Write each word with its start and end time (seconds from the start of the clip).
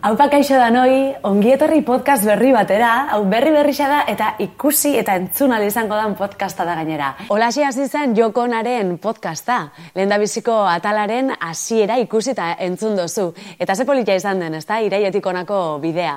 Haupa 0.00 0.30
kaixo 0.32 0.56
da 0.56 0.70
noi, 0.72 1.10
ongietorri 1.28 1.82
podcast 1.84 2.24
berri 2.24 2.54
batera, 2.54 3.10
hau 3.12 3.18
berri 3.28 3.50
berri 3.52 3.74
da 3.76 3.98
eta 4.08 4.30
ikusi 4.40 4.94
eta 4.96 5.12
entzun 5.14 5.52
izango 5.60 5.94
dan 5.94 6.14
podcasta 6.16 6.64
da 6.64 6.74
gainera. 6.74 7.16
Olaxi 7.28 7.62
hasi 7.62 7.86
zen 7.86 8.16
Jokonaren 8.16 8.96
podcasta, 8.96 9.72
lehen 9.94 10.08
da 10.08 10.16
biziko 10.16 10.64
atalaren 10.64 11.34
hasiera 11.38 11.98
ikusi 11.98 12.30
eta 12.30 12.56
entzun 12.58 12.96
dozu. 12.96 13.34
Eta 13.58 13.74
ze 13.74 13.84
politia 13.84 14.14
izan 14.14 14.40
den, 14.40 14.54
ezta? 14.54 14.80
Iraietik 14.80 15.26
onako 15.26 15.78
bidea. 15.82 16.16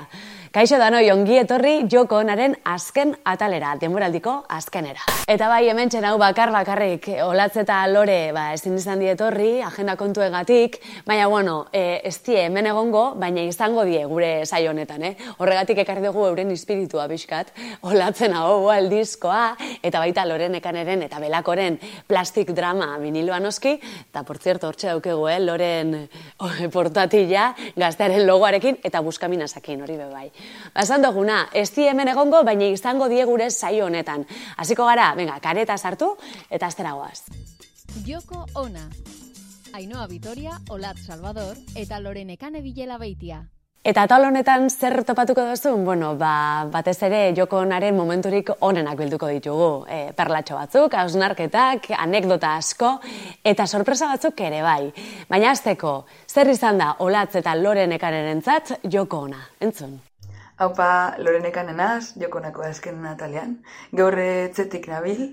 Kaixo 0.54 0.78
da 0.78 0.92
noi, 0.94 1.08
ongi 1.10 1.40
etorri 1.42 1.88
joko 1.90 2.20
onaren 2.22 2.52
azken 2.70 3.16
atalera, 3.26 3.72
denboraldiko 3.82 4.36
azkenera. 4.54 5.02
Eta 5.26 5.48
bai, 5.50 5.64
hemen 5.72 5.90
hau 6.06 6.20
bakar 6.22 6.52
bakarrik, 6.54 7.08
olatz 7.26 7.56
eta 7.58 7.80
lore, 7.90 8.30
ba, 8.36 8.44
ezin 8.54 8.76
izan 8.78 9.02
dietorri, 9.02 9.64
agenda 9.66 9.96
kontuegatik, 9.98 10.78
baina, 11.08 11.26
bueno, 11.26 11.66
e, 11.74 12.02
ez 12.06 12.22
die 12.28 12.38
hemen 12.44 12.70
egongo, 12.70 13.16
baina 13.18 13.42
izango 13.42 13.82
die 13.84 14.04
gure 14.06 14.46
saio 14.46 14.70
honetan, 14.76 15.02
eh? 15.02 15.16
Horregatik 15.40 15.82
ekarri 15.82 16.06
dugu 16.06 16.28
euren 16.28 16.52
espiritua 16.54 17.08
bizkat, 17.10 17.50
olatzen 17.82 18.38
hau 18.38 18.70
aldizkoa, 18.70 19.56
eta 19.82 20.04
baita 20.06 20.28
loren 20.30 20.54
ekaneren 20.62 21.02
eta 21.02 21.18
belakoren 21.18 21.80
plastik 22.06 22.54
drama 22.54 22.92
viniloa 23.02 23.42
noski, 23.42 23.80
eta 24.12 24.22
por 24.22 24.38
zierto, 24.38 24.70
hortxe 24.70 24.92
daukegu, 24.92 25.26
eh? 25.34 25.42
loren 25.42 25.98
oh, 26.38 26.54
portatila, 26.78 27.56
gaztearen 27.74 28.28
logoarekin, 28.30 28.84
eta 28.86 29.02
buskaminasakin, 29.02 29.82
hori 29.82 29.98
bebai. 29.98 30.30
Basan 30.74 31.02
duguna, 31.06 31.48
ez 31.54 31.70
di 31.76 31.88
hemen 31.88 32.12
egongo, 32.14 32.44
baina 32.44 32.66
izango 32.66 33.08
die 33.10 33.26
gure 33.26 33.50
saio 33.52 33.86
honetan. 33.86 34.26
Hasiko 34.58 34.86
gara, 34.86 35.14
venga, 35.16 35.40
kareta 35.40 35.78
sartu 35.78 36.16
eta 36.50 36.68
asteragoaz. 36.68 37.30
Joko 38.08 38.46
ona. 38.56 38.88
Ainoa 39.74 40.08
Vitoria, 40.08 40.60
Olat 40.70 40.98
Salvador 41.02 41.58
eta 41.76 42.00
Lorenekane 42.00 42.62
Bilela 42.62 42.98
Beitia. 43.02 43.44
Eta 43.84 44.06
tal 44.08 44.24
honetan 44.24 44.70
zer 44.72 45.02
topatuko 45.04 45.44
duzu? 45.50 45.74
Bueno, 45.84 46.14
ba, 46.16 46.64
batez 46.72 46.96
ere 47.04 47.34
joko 47.36 47.60
onaren 47.66 47.98
momenturik 47.98 48.54
onenak 48.64 48.96
bilduko 49.02 49.28
ditugu. 49.28 49.68
E, 49.92 49.98
perlatxo 50.16 50.56
batzuk, 50.56 50.96
hausnarketak, 51.02 51.90
anekdota 51.98 52.54
asko, 52.62 52.94
eta 53.44 53.68
sorpresa 53.68 54.08
batzuk 54.14 54.40
ere 54.40 54.64
bai. 54.64 54.88
Baina 55.28 55.52
azteko, 55.52 55.98
zer 56.32 56.54
izan 56.56 56.80
da 56.80 56.94
olatz 57.04 57.36
eta 57.36 57.58
loren 57.60 57.92
entzat 57.92 58.78
joko 58.88 59.26
ona? 59.28 59.44
Entzun. 59.60 60.00
Haupa, 60.64 61.16
lorenekan 61.20 61.70
enaz, 61.74 62.14
jokonako 62.22 62.64
azken 62.64 63.02
natalian. 63.04 63.58
Gaur 64.00 64.16
etzetik 64.24 64.86
nabil, 64.88 65.26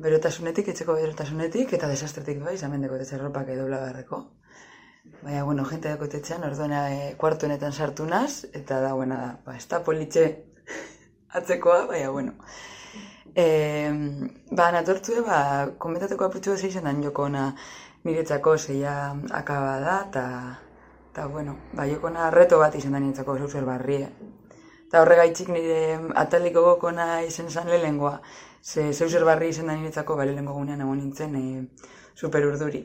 berotasunetik, 0.00 0.70
etxeko 0.72 0.94
berotasunetik, 0.96 1.74
eta 1.76 1.90
desastretik 1.90 2.40
bai, 2.44 2.54
zamendeko 2.56 2.96
etxe 2.96 3.18
ropak 3.20 3.50
edo 3.52 3.66
blagarreko. 3.68 4.22
Baina, 5.20 5.42
bueno, 5.44 5.66
jente 5.68 5.92
dako 5.92 6.08
etxean, 6.08 6.46
orduena 6.48 6.80
e, 6.94 7.12
kuartuenetan 7.20 7.76
sartu 7.76 8.06
naz, 8.08 8.46
eta 8.60 8.80
da, 8.80 8.94
buena 8.96 9.20
da, 9.20 9.30
ba, 9.44 9.58
ez 9.60 9.66
da 9.68 9.82
politxe 9.84 10.24
atzekoa, 11.40 11.84
baina, 11.92 12.10
bueno. 12.16 12.34
E, 13.34 13.46
ba, 14.56 14.70
natortu, 14.72 15.20
ba, 15.28 15.38
komentateko 15.84 16.30
aputxu 16.30 16.56
ez 16.56 16.64
izan 16.70 16.88
dan 16.88 17.04
jokona 17.04 17.50
niretzako 18.08 18.56
zeia 18.56 18.96
akaba 19.42 19.80
da, 19.84 20.02
eta, 20.08 21.26
bueno, 21.36 21.58
ba, 21.76 21.84
jokona 21.92 22.30
reto 22.32 22.62
bat 22.62 22.80
izan 22.80 22.96
da 22.96 23.02
niretzako 23.04 23.36
zauzer 23.44 23.68
barrie. 23.68 24.08
Eta 24.92 25.00
horregaitzik 25.06 25.46
nire 25.48 25.76
ataliko 26.20 26.60
gokona 26.66 27.22
izen 27.24 27.46
zan 27.48 27.70
lehengoa. 27.72 28.18
Ze 28.60 28.82
zeuser 28.92 29.22
barri 29.24 29.48
izen 29.48 29.70
da 29.70 29.72
niretzako, 29.72 30.18
ba, 30.18 30.26
lehengo 30.28 30.52
gunean 30.52 30.82
egon 30.84 30.98
nintzen 31.00 31.38
e, 31.38 31.62
super 32.14 32.44
urduri. 32.44 32.82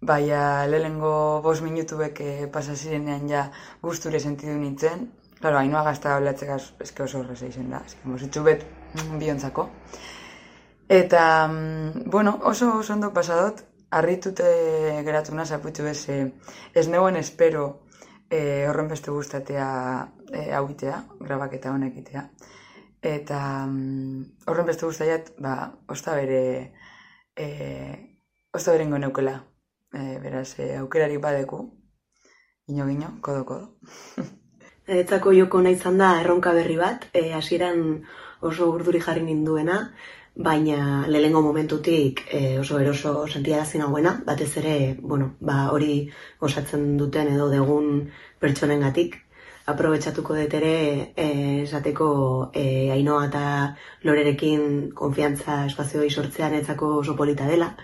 Baina 0.00 0.64
lehengo 0.64 1.12
bos 1.44 1.58
minutu 1.60 1.98
beke 2.00 2.48
pasazirenean 2.54 3.28
ja 3.28 3.44
gusture 3.82 4.20
sentidu 4.20 4.56
nintzen. 4.56 5.04
Claro, 5.42 5.58
hainua 5.60 5.84
gazta 5.90 6.16
hablatzek 6.16 6.54
eske 6.86 7.04
oso 7.04 7.20
horreza 7.20 7.52
izen 7.52 7.68
da. 7.68 7.82
Eske, 7.84 8.00
mositxu 8.08 8.46
bet 8.48 8.64
mm, 8.64 9.20
biontzako. 9.20 9.68
Eta, 10.88 11.22
mm, 11.52 12.08
bueno, 12.16 12.38
oso 12.48 12.78
oso 12.78 12.96
ondo 12.96 13.12
pasadot, 13.12 13.60
harritute 13.90 14.48
geratu 15.04 15.36
naz 15.36 15.50
aputxu 15.52 15.84
bez, 15.84 16.08
ez 16.72 16.88
neuen 16.88 17.20
espero 17.20 17.81
e, 18.32 18.66
horren 18.68 18.88
beste 18.88 19.12
guztatea 19.12 19.68
e, 20.32 20.48
hau 20.56 20.64
itea, 20.72 21.02
grabaketa 21.20 21.72
honek 21.74 21.98
itea. 22.00 22.24
Eta 23.12 23.38
mm, 23.66 24.46
horren 24.48 24.68
beste 24.70 24.88
guztaiat, 24.88 25.34
ba, 25.42 25.56
osta 25.92 26.16
bere, 26.16 26.42
e, 27.36 27.48
osta 28.54 28.76
bere 28.76 28.88
neukela. 28.88 29.36
E, 29.92 30.18
beraz, 30.22 30.48
e, 30.58 30.70
aukerari 30.80 31.18
badeku, 31.20 31.60
ino 32.72 32.88
gino, 32.88 33.18
kodo 33.20 33.44
kodo. 33.44 33.74
Etzako 35.02 35.32
joko 35.36 35.60
nahi 35.62 35.76
da 35.98 36.14
erronka 36.20 36.52
berri 36.56 36.76
bat, 36.76 37.08
e, 37.12 37.32
hasieran 37.36 38.02
oso 38.40 38.70
urduri 38.72 39.00
jarri 39.00 39.22
ninduena, 39.22 39.94
baina 40.34 41.06
lehengo 41.08 41.42
momentutik 41.42 42.24
e, 42.30 42.58
oso 42.58 42.78
eroso 42.80 43.26
sentiarazi 43.26 43.78
nagoena, 43.78 44.22
batez 44.24 44.56
ere, 44.56 44.96
bueno, 45.00 45.36
ba, 45.40 45.70
hori 45.72 46.08
osatzen 46.40 46.96
duten 46.96 47.28
edo 47.34 47.50
degun 47.50 48.08
pertsonengatik. 48.40 49.18
Aprobetsatuko 49.66 50.34
dut 50.34 50.54
ere 50.58 51.12
e, 51.14 51.26
esateko 51.62 52.08
e, 52.54 52.90
ainoa 52.90 53.26
eta 53.28 53.44
lorerekin 54.02 54.90
konfiantza 54.94 55.66
espazio 55.66 56.08
sortzean 56.10 56.54
etzako 56.54 56.96
oso 57.02 57.14
polita 57.16 57.46
dela. 57.46 57.76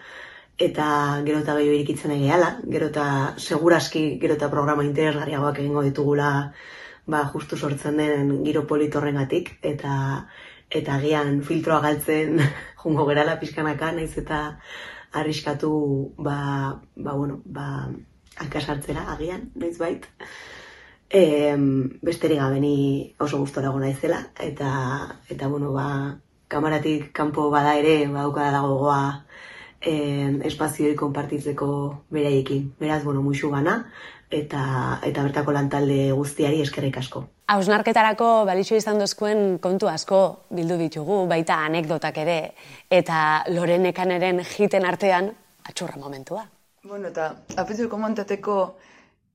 Eta 0.59 1.23
gero 1.25 1.39
eta 1.39 1.55
gehiago 1.55 1.77
irikitzen 1.77 2.17
egeala, 2.17 2.59
gero 2.67 2.89
eta 2.89 3.35
seguraski 3.39 4.19
gero 4.19 4.35
eta 4.35 4.51
programa 4.51 4.83
interesgarriagoak 4.83 5.61
egingo 5.61 5.85
ditugula 5.87 6.53
ba, 7.07 7.25
justu 7.33 7.57
sortzen 7.57 7.97
den 7.97 8.33
giro 8.45 8.67
politorrengatik 8.67 9.59
eta 9.63 10.27
eta 10.71 10.99
agian 10.99 11.43
filtroa 11.43 11.81
galtzen 11.81 12.39
jungo 12.83 13.07
gerala 13.09 13.39
pixkanaka, 13.41 13.93
naiz 13.93 14.13
eta 14.21 14.59
arriskatu 15.13 15.73
ba, 16.19 16.81
ba, 16.97 17.13
bueno, 17.13 17.41
ba, 17.45 17.89
akasartzera 18.45 19.09
agian, 19.15 19.51
naiz 19.55 19.79
bait. 19.79 20.07
E, 21.09 21.57
besteri 22.05 22.37
gabeni 22.37 23.15
oso 23.19 23.41
gustora 23.41 23.71
gona 23.73 23.89
izela, 23.89 24.21
eta, 24.39 24.71
eta 25.29 25.49
bueno, 25.49 25.73
ba, 25.73 26.19
kamaratik 26.49 27.13
kanpo 27.13 27.49
bada 27.51 27.77
ere, 27.81 28.07
ba, 28.13 28.29
dago 28.53 28.77
goa 28.85 29.25
e, 29.81 29.95
espazioi 30.49 30.95
konpartitzeko 30.95 31.69
beraiekin. 32.11 32.75
Beraz, 32.81 33.03
bueno, 33.05 33.23
muixu 33.23 33.51
gana, 33.51 33.79
eta, 34.31 35.01
eta 35.07 35.25
bertako 35.25 35.55
lantalde 35.55 36.11
guztiari 36.13 36.61
eskerrik 36.63 36.99
asko. 37.01 37.25
Hausnarketarako 37.49 38.45
balitxo 38.49 38.77
izan 38.77 38.99
dozkuen 39.01 39.59
kontu 39.65 39.89
asko 39.89 40.21
bildu 40.53 40.77
ditugu, 40.81 41.23
baita 41.31 41.63
anekdotak 41.65 42.19
ere, 42.25 42.39
eta 42.91 43.45
lorenekan 43.49 44.13
eren 44.19 44.43
jiten 44.45 44.85
artean 44.85 45.33
atxurra 45.69 45.97
momentua. 46.01 46.45
Bueno, 46.85 47.09
eta 47.09 47.31
apitu 47.57 47.89
komontateko 47.89 48.59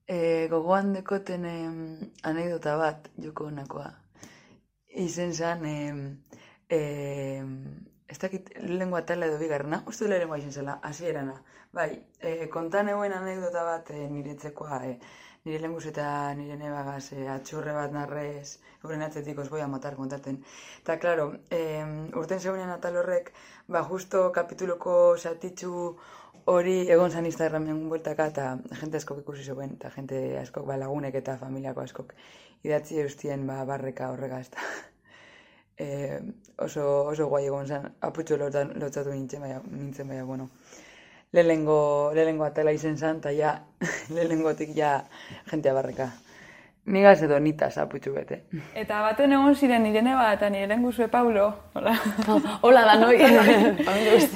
e, 0.07 0.47
gogoan 0.51 0.93
dekoten 0.93 1.45
e, 1.45 1.57
anekdota 2.29 2.77
bat 2.77 3.09
joko 3.21 3.49
honakoa. 3.49 3.89
Izen 5.01 5.33
zan, 5.33 5.65
e, 5.65 5.77
e, 6.69 6.79
ez 8.07 8.17
dakit 8.19 8.49
lengua 8.67 9.03
tala 9.05 9.27
edo 9.27 9.37
bigarrena, 9.39 9.83
uste 9.87 10.07
lengua 10.07 10.37
izen 10.37 10.51
zela, 10.51 10.79
hasi 10.83 11.07
erana. 11.07 11.35
Bai, 11.73 11.89
e, 12.19 12.47
kontan 12.53 12.89
eguen 12.93 13.13
anekdota 13.13 13.63
bat 13.63 13.91
e, 13.91 14.07
niretzekoa, 14.09 14.79
e, 14.85 14.97
nire 15.45 15.59
lenguz 15.63 15.85
eta 15.89 16.05
nire 16.37 16.57
nebagaz 16.59 17.13
e, 17.13 17.27
atxurre 17.27 17.73
bat 17.75 17.91
narrez, 17.91 18.59
euren 18.83 19.01
atzetik 19.01 19.39
os 19.39 19.49
boia 19.49 19.67
matar 19.67 19.95
kontaten. 19.95 20.41
Eta, 20.81 20.99
klaro, 20.99 21.31
e, 21.49 21.61
urten 22.19 22.39
zeunean 22.39 22.71
atal 22.75 22.99
horrek, 23.01 23.33
ba, 23.67 23.83
justo 23.89 24.29
kapituloko 24.35 25.17
satitzu 25.17 25.73
hori 26.45 26.77
egon 26.91 27.11
zan 27.11 27.25
Instagramen 27.25 27.85
bueltaka, 27.89 28.29
eta 28.33 28.47
jente 28.81 28.99
askok 28.99 29.23
ikusi 29.23 29.45
zuen, 29.47 29.77
eta 29.79 29.91
jente 29.95 30.23
askok 30.39 30.67
ba, 30.67 30.79
lagunek 30.79 31.15
eta 31.23 31.37
familiako 31.41 31.87
askok 31.87 32.17
idatzi 32.67 32.99
eustien 33.03 33.47
ba, 33.47 33.63
barreka 33.67 34.11
horrega, 34.11 34.43
ez 34.43 34.91
e, 35.83 36.19
oso, 36.57 36.85
oso 37.11 37.27
guai 37.27 37.45
egon 37.45 37.67
zan, 37.67 37.91
aputxo 38.01 38.37
lotzatu 38.39 39.11
nintzen, 39.11 39.43
baina, 39.43 39.61
nintzen, 39.69 40.07
baina, 40.07 40.23
bueno, 40.23 40.49
lehengo, 41.33 42.11
lehengo 42.15 42.45
atela 42.47 42.71
izen 42.71 42.97
zan, 42.97 43.19
eta 43.19 43.33
ja, 43.35 43.57
lehengotik 44.15 44.75
ja 44.77 45.01
jentea 45.51 45.73
barreka. 45.75 46.11
Nigaz 46.85 47.21
edo 47.23 47.37
nita 47.39 47.69
zaputxu 47.71 48.11
bete. 48.11 48.41
Eta 48.75 48.99
baten 49.05 49.31
egon 49.31 49.55
ziren 49.55 49.85
irene 49.87 50.15
bat, 50.19 50.33
eta 50.35 50.49
nire 50.51 50.67
lenguzue 50.67 51.07
Paulo. 51.07 51.45
Hola. 51.79 51.93
Hola 52.67 52.81
da 52.89 52.97
noi. 52.99 53.15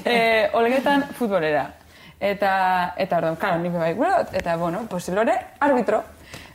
e, 0.05 0.47
Olegetan 0.55 1.03
futbolera. 1.17 1.65
Eta, 2.19 2.93
eta 2.97 3.19
orduan, 3.19 3.35
karo, 3.37 3.59
nik 3.61 3.75
bai, 3.75 3.91
eta, 4.33 4.55
bueno, 4.57 4.87
pues 4.89 5.09
lore, 5.09 5.35
arbitro. 5.59 6.03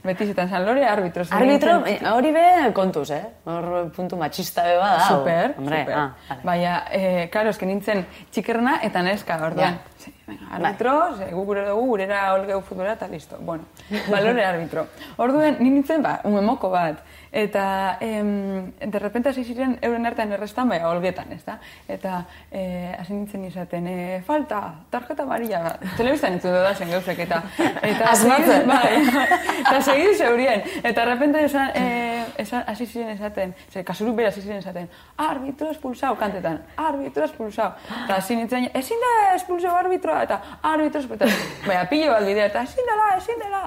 Beti 0.02 0.26
zetan 0.26 0.48
zan, 0.50 0.64
lore, 0.66 0.82
arbitro. 0.84 1.22
Arbitro, 1.30 1.76
eh, 1.86 2.00
hori 2.10 2.32
be 2.34 2.72
kontuz, 2.74 3.10
eh? 3.14 3.22
Hor 3.46 3.90
puntu 3.94 4.16
machista 4.18 4.64
beba 4.66 4.88
da. 4.96 5.04
Super, 5.06 5.54
Hombre, 5.56 5.78
super. 5.84 5.98
Ah, 5.98 6.38
Baina, 6.42 6.72
eh, 6.90 7.28
karo, 7.30 7.50
esken 7.54 7.68
nintzen 7.70 8.04
txikerna 8.32 8.80
eta 8.82 9.02
neska, 9.06 9.38
orduan. 9.46 9.78
Venga, 10.26 10.48
arbitro, 10.56 11.16
ze, 11.16 11.30
gu 11.30 11.44
gure 11.44 11.66
dugu, 11.68 11.86
gurera 11.94 12.34
olgeu 12.34 12.60
futbola 12.60 12.92
eta 12.92 13.08
listo. 13.08 13.38
Bueno, 13.40 13.64
balore 14.10 14.44
arbitro. 14.44 14.86
Orduen, 15.24 15.56
ni 15.60 15.70
nintzen, 15.70 16.02
ba, 16.02 16.20
un 16.24 16.38
emoko 16.38 16.70
bat. 16.70 17.02
Eta, 17.32 17.96
em, 18.00 18.72
de 18.78 18.98
repente 18.98 19.30
hasi 19.30 19.42
ziren 19.42 19.78
euren 19.80 20.04
artean 20.04 20.32
errestan, 20.36 20.68
bai, 20.68 20.82
olgetan, 20.84 21.32
ez 21.32 21.40
da? 21.46 21.54
Eta, 21.88 22.26
eh, 22.50 22.94
hasi 22.98 23.14
nintzen 23.14 23.46
izaten, 23.48 23.86
eh, 23.88 24.22
falta, 24.26 24.60
tarjeta 24.90 25.24
amarilla, 25.24 25.62
ba, 25.64 25.92
telebistan 25.96 26.36
nintzen 26.36 26.52
da 26.52 26.74
zen 26.74 26.92
gauzek, 26.92 27.22
eta... 27.24 27.42
eta 27.80 28.10
Asmatzen. 28.12 28.68
Bai, 28.68 29.00
eta 29.62 29.80
segir 29.80 30.14
zeurien. 30.14 30.60
Eta 30.82 30.92
de 31.00 31.06
repente 31.06 31.44
esan, 31.46 31.70
eh, 31.74 32.26
esan, 32.36 32.64
hasi 32.66 32.86
ziren 32.86 33.16
esaten, 33.16 33.54
ze, 33.70 33.82
kasuruk 33.82 34.14
bera 34.16 34.28
hasi 34.28 34.42
ziren 34.42 34.58
esaten, 34.58 34.90
arbitro 35.16 35.70
espulsau, 35.70 36.14
kantetan, 36.20 36.60
arbitro 36.76 37.24
espulsau. 37.24 37.70
Eta 38.04 38.20
hasi 38.20 38.36
nintzen, 38.36 38.68
ezin 38.74 39.00
da 39.06 39.14
espulsau 39.38 39.72
arbitroa, 39.92 40.22
eta 40.24 40.40
arbitro 40.62 41.00
espulsau. 41.00 41.28
Baina, 41.66 41.84
pilo 41.90 42.12
bat 42.12 42.24
bidea, 42.26 42.46
eta 42.48 42.62
ezin 42.64 42.88
dela, 42.88 43.08
ezin 43.16 43.40
dela. 43.40 43.62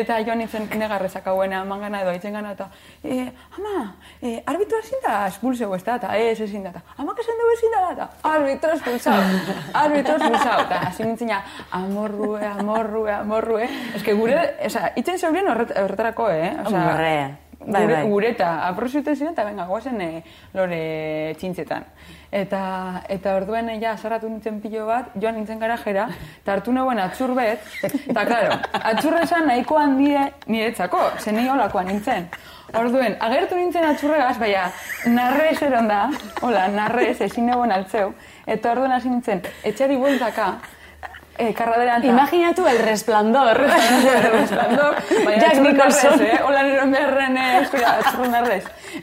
Eta 0.00 0.18
joan 0.26 0.40
nintzen 0.42 0.68
negarrezak 0.78 1.26
hauena, 1.30 1.62
mangana 1.64 2.02
edo, 2.02 2.10
aitzen 2.10 2.34
gana, 2.34 2.52
eta, 2.56 2.68
e, 3.04 3.28
ama, 3.58 3.94
e, 4.22 4.40
arbitro 4.46 4.80
ezin 4.82 5.02
da 5.04 5.26
espulsau, 5.28 5.72
ez 5.76 5.82
da, 5.86 5.96
eta 6.00 6.16
ez 6.18 6.40
ezin 6.40 6.64
da, 6.66 6.74
eta, 6.74 6.82
amak 6.98 7.20
esan 7.24 7.42
dugu 7.42 7.56
ezin 7.56 7.76
dela, 7.76 7.92
eta, 7.96 8.08
arbitro 8.32 8.72
espulsau, 8.78 9.18
arbitro 9.84 10.16
espulsau. 10.16 10.56
Eta 10.66 10.80
hasi 10.88 11.06
nintzen 11.06 11.30
ja, 11.34 11.42
amorrue, 11.78 12.42
amorrue, 12.46 13.12
amorrue. 13.14 13.68
Que 14.04 14.16
gure, 14.16 14.40
oza, 14.66 14.90
itzen 14.96 15.46
horret, 15.46 15.76
horretarako, 15.76 16.30
eh? 16.30 16.50
Hombre, 16.64 17.49
bai, 17.66 17.82
gure, 17.82 17.94
bai. 17.94 18.08
gureta, 18.08 18.50
aprosuten 18.68 19.16
ziren, 19.16 19.32
eta 19.34 19.44
venga, 19.44 19.66
guazen 19.68 20.00
e, 20.00 20.08
lore 20.54 20.80
txintzetan. 21.40 21.84
Eta, 22.30 22.60
eta 23.10 23.34
orduen 23.36 23.68
eh, 23.72 23.78
ja, 23.82 23.96
sarratu 23.98 24.28
nintzen 24.30 24.60
pilo 24.62 24.86
bat, 24.86 25.10
joan 25.20 25.36
nintzen 25.36 25.58
garajera, 25.60 26.06
eta 26.42 26.54
hartu 26.54 26.72
nagoen 26.72 27.02
atxurbet, 27.02 27.66
eta 27.82 28.24
klaro, 28.28 28.56
atxurre 28.92 29.24
esan 29.26 29.48
nahiko 29.50 29.78
handie 29.80 30.28
niretzako, 30.46 31.02
zen 31.18 31.42
holakoa 31.42 31.84
nintzen. 31.88 32.30
Orduen, 32.78 33.16
agertu 33.18 33.58
nintzen 33.58 33.84
atxurregaz, 33.88 34.36
baina, 34.38 34.68
narrez 35.10 35.56
eron 35.66 35.88
da, 35.90 36.04
hola, 36.40 36.68
narrez, 36.70 37.16
ezin 37.26 37.50
egon 37.50 37.72
altzeu, 37.74 38.12
eta 38.46 38.76
orduen 38.76 38.94
hasi 38.94 39.10
nintzen, 39.10 39.42
etxari 39.66 39.98
bueltaka, 39.98 40.52
eh, 41.38 41.54
karraderantza. 41.54 42.08
Imaginatu 42.08 42.66
el 42.66 42.78
resplandor. 42.78 43.56
Resplandor, 44.32 44.96
baina 45.24 45.42
Jack 45.42 45.60
Nicholson. 45.60 46.20
eh? 46.20 46.40
Hola 46.44 46.62
nero 46.62 46.86
beharren, 46.90 47.36
eh. 47.36 47.68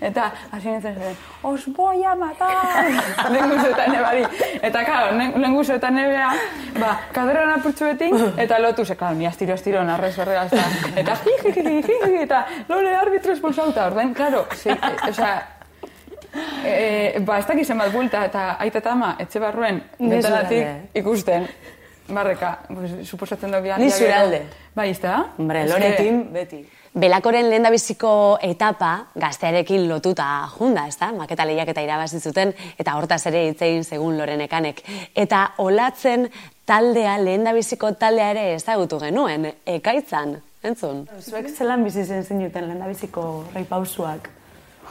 Eta, 0.01 0.31
hasi 0.51 0.67
nintzen 0.69 0.95
zen, 0.95 1.17
os 1.43 1.65
voy 1.73 2.03
a 2.03 2.13
matar! 2.15 2.85
Lehen 3.31 3.49
guzuetan 3.49 3.95
ebari. 3.95 4.23
Eta, 4.61 4.83
claro, 4.85 5.15
lehen 5.17 5.53
guzuetan 5.55 5.97
ebea, 5.97 6.29
ba, 6.79 6.91
kaderan 7.15 7.53
apurtzuetin, 7.55 8.33
eta 8.37 8.59
lotu, 8.59 8.85
ze, 8.85 8.95
claro, 8.95 9.15
ni 9.15 9.25
astiro, 9.25 9.53
astiro, 9.53 9.83
narrez 9.83 10.15
da. 10.17 10.43
Eta, 10.95 11.15
ji, 11.23 11.37
ji, 11.43 11.53
ji, 11.53 11.81
ji, 11.81 11.99
ji, 12.05 12.17
eta, 12.21 12.45
lore 12.69 12.95
arbitro 12.95 13.33
espulsauta, 13.33 13.87
ordain, 13.87 14.13
claro, 14.13 14.45
ze, 14.55 14.71
eh, 14.71 15.09
osea, 15.09 15.37
E, 16.65 17.17
ba, 17.25 17.39
ez 17.39 17.47
dakiz 17.47 17.65
zenbat 17.67 17.89
bulta 17.89 18.19
eta 18.27 18.57
aita 18.59 18.77
eta 18.77 18.91
ama 18.91 19.15
etxe 19.17 19.39
barruen 19.41 19.79
betanatik 19.97 20.59
zuralde. 20.59 20.89
ikusten. 20.93 21.47
Barreka, 22.07 22.59
pues, 22.67 22.91
suposatzen 23.07 23.51
da 23.51 23.59
bian. 23.59 23.81
Ni 23.81 23.91
zuralde. 23.91 24.45
Bai, 24.75 24.89
ez 24.93 24.99
da? 25.01 25.33
Hombre, 25.37 25.65
loretin, 25.67 26.21
beti. 26.33 26.61
Belakoren 26.97 27.49
lehendabiziko 27.51 28.11
etapa 28.41 28.91
gaztearekin 29.21 29.83
lotuta 29.89 30.47
junda, 30.55 30.87
ez 30.87 30.95
da? 30.97 31.11
Maketa 31.13 31.45
lehiaketa 31.45 31.83
irabazi 31.85 32.19
zuten 32.19 32.53
eta 32.79 32.95
hortaz 32.97 33.19
ere 33.29 33.43
hitzein 33.49 33.83
segun 33.83 34.17
Lorenekanek. 34.17 34.81
Eta 35.13 35.43
olatzen 35.61 36.25
taldea, 36.65 37.19
lehendabiziko 37.21 37.91
taldea 38.01 38.31
ere 38.33 38.47
ezagutu 38.55 38.97
genuen, 39.03 39.45
ekaitzan, 39.77 40.39
entzun? 40.65 41.05
Zuek 41.21 41.51
zelan 41.53 41.85
bizi 41.85 42.05
zen 42.05 42.25
zinuten 42.25 42.65
lehendabiziko 42.65 43.27
reipausuak. 43.53 44.31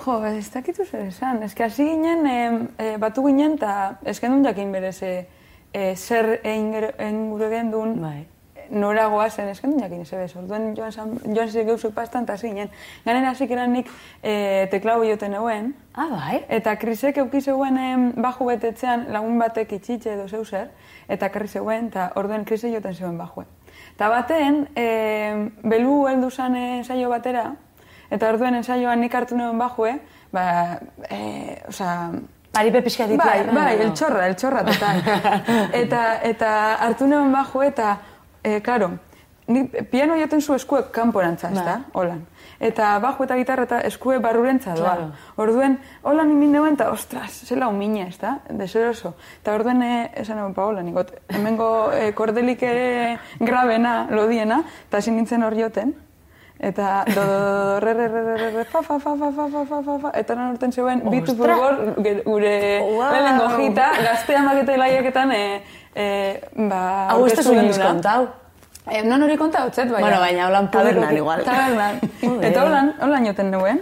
Jo, 0.04 0.20
ez 0.28 0.46
dakitu 0.52 0.84
zer 0.84 1.08
esan. 1.08 1.42
Ez 1.42 1.54
que 1.54 1.64
hasi 1.64 1.88
ginen, 1.88 2.68
eh, 2.78 2.96
batu 3.00 3.24
ginen, 3.26 3.56
eta 3.58 3.96
ez 4.04 4.20
genuen 4.20 4.44
jakin 4.44 4.70
berez 4.72 5.02
eh, 5.02 5.26
eh, 5.72 5.96
zer 5.96 6.40
ingure 6.44 7.48
gendun, 7.50 8.00
Bai. 8.00 8.26
nora 8.70 9.06
goazen, 9.06 9.48
ez 9.48 9.60
genuen 9.60 9.80
jakin 9.80 10.00
eze 10.00 10.16
bez. 10.16 10.36
Orduan 10.36 10.74
joan, 10.76 10.92
zan, 10.92 11.18
joan 11.34 11.48
zik 11.48 11.66
geuzuk 11.66 11.94
pastan, 11.94 12.24
eta 12.24 12.36
ginen. 12.36 12.70
Ganen 13.04 13.24
hasi 13.24 13.46
nik 13.46 13.88
eh, 14.22 14.66
teklau 14.70 15.04
joten 15.04 15.34
euen, 15.34 15.74
Ah, 15.94 16.08
bai? 16.10 16.44
Eta 16.48 16.76
krisek 16.76 17.16
euki 17.18 17.40
zeuen 17.40 17.78
em, 17.78 18.12
baju 18.16 18.44
betetzean 18.46 19.06
lagun 19.08 19.38
batek 19.38 19.72
itxitxe 19.72 20.12
edo 20.12 20.28
zeu 20.28 20.44
zer, 20.44 20.70
eta 21.08 21.30
karri 21.30 21.48
zeuen, 21.48 21.86
eta 21.86 22.12
orduen 22.16 22.44
krise 22.44 22.70
joten 22.72 22.94
zeuen 22.94 23.16
bajue. 23.18 23.44
Eta 23.94 24.08
baten, 24.08 24.68
em, 24.74 25.50
belu 25.62 26.06
heldu 26.06 26.30
zan 26.30 26.56
eh, 26.56 26.78
ensaio 26.78 27.08
batera, 27.08 27.54
eta 28.10 28.28
orduen 28.28 28.54
ensaioan 28.54 29.00
nik 29.00 29.14
hartu 29.14 29.36
nuen 29.36 29.58
bajue, 29.58 30.00
ba, 30.32 30.80
e, 31.08 31.62
osea, 31.68 32.10
Paripe 32.56 32.82
pixka 32.82 33.06
ditu. 33.10 33.20
Bai, 33.20 33.42
bai, 33.52 33.74
el 33.84 33.92
txorra, 33.92 34.26
el 34.30 34.36
txorra, 34.40 34.64
total. 34.64 35.02
eta, 35.82 36.04
eta 36.24 36.52
hartu 36.86 37.08
neuen 37.10 37.34
bajo 37.34 37.62
eta, 37.66 37.98
e, 38.42 38.60
karo, 38.64 38.94
ni 39.46 39.64
piano 39.90 40.16
joten 40.18 40.40
zu 40.40 40.54
eskuek 40.54 40.88
kanporantza, 40.90 41.50
ez 41.50 41.58
da, 41.58 41.76
Bai. 41.76 41.92
holan. 41.92 42.24
Eta 42.60 42.94
bajo 42.98 43.24
eta 43.24 43.36
gitarra 43.36 43.66
eta 43.68 43.80
eskue 43.86 44.18
barrurentza 44.18 44.74
doa. 44.74 44.94
Claro. 44.94 45.10
Orduen, 45.36 45.76
holan 46.02 46.32
imin 46.32 46.56
neuen, 46.56 46.74
eta 46.74 46.88
ostras, 46.90 47.42
zela 47.44 47.68
umine, 47.68 48.08
ez 48.08 48.18
da, 48.18 48.38
deseroso. 48.48 49.14
Eta 49.42 49.54
orduen, 49.54 49.82
e, 49.82 49.92
esan 50.22 50.40
egon 50.40 50.56
paola, 50.56 50.82
nikot, 50.82 51.12
hemengo 51.28 51.92
e, 51.92 52.10
kordelik 52.16 52.64
ere 52.66 53.18
grabena, 53.38 54.06
lodiena, 54.10 54.62
eta 54.88 55.04
hasi 55.04 55.14
nintzen 55.14 55.44
hor 55.44 55.54
joten. 55.58 55.94
Eta 56.58 57.04
do, 57.04 57.20
do, 57.20 57.80
re, 57.80 57.92
re, 57.92 58.08
re, 58.08 58.22
re, 58.24 58.36
re, 58.36 58.50
re, 58.50 58.64
fa, 58.64 58.80
fa, 58.82 58.98
fa, 58.98 59.12
fa, 59.16 59.28
fa, 59.30 59.44
fa, 59.52 59.64
fa, 59.68 59.82
fa, 59.84 59.98
fa, 60.00 60.10
eta 60.16 60.34
nan 60.34 60.54
urten 60.54 60.72
zeuen, 60.72 61.02
bitu 61.12 61.34
furgor, 61.36 61.94
gure 62.24 62.80
Wow! 62.80 63.10
lehenengo 63.12 63.48
jita, 63.58 63.90
gaztea 64.06 64.40
maketa 64.42 64.76
laiaketan, 64.80 65.32
e, 65.32 65.62
e, 65.94 66.06
ba, 66.56 66.80
Hau 67.10 67.26
ez 67.26 67.32
aurkeztu 67.34 67.42
duzu 67.50 67.58
inoiz 67.60 67.76
genuela. 67.76 67.92
kontau. 67.92 68.26
Eh, 68.88 69.02
non 69.02 69.22
hori 69.22 69.36
konta 69.36 69.64
hotzet, 69.66 69.90
baina. 69.90 70.06
Bueno, 70.06 70.20
baina 70.20 70.46
holan. 70.48 70.70
Tabernan 70.70 71.16
igual. 71.16 71.44
Tabernan. 71.44 72.00
Eta 72.48 72.64
holan, 72.64 72.92
holan 73.02 73.26
joten 73.26 73.50
nuen. 73.50 73.80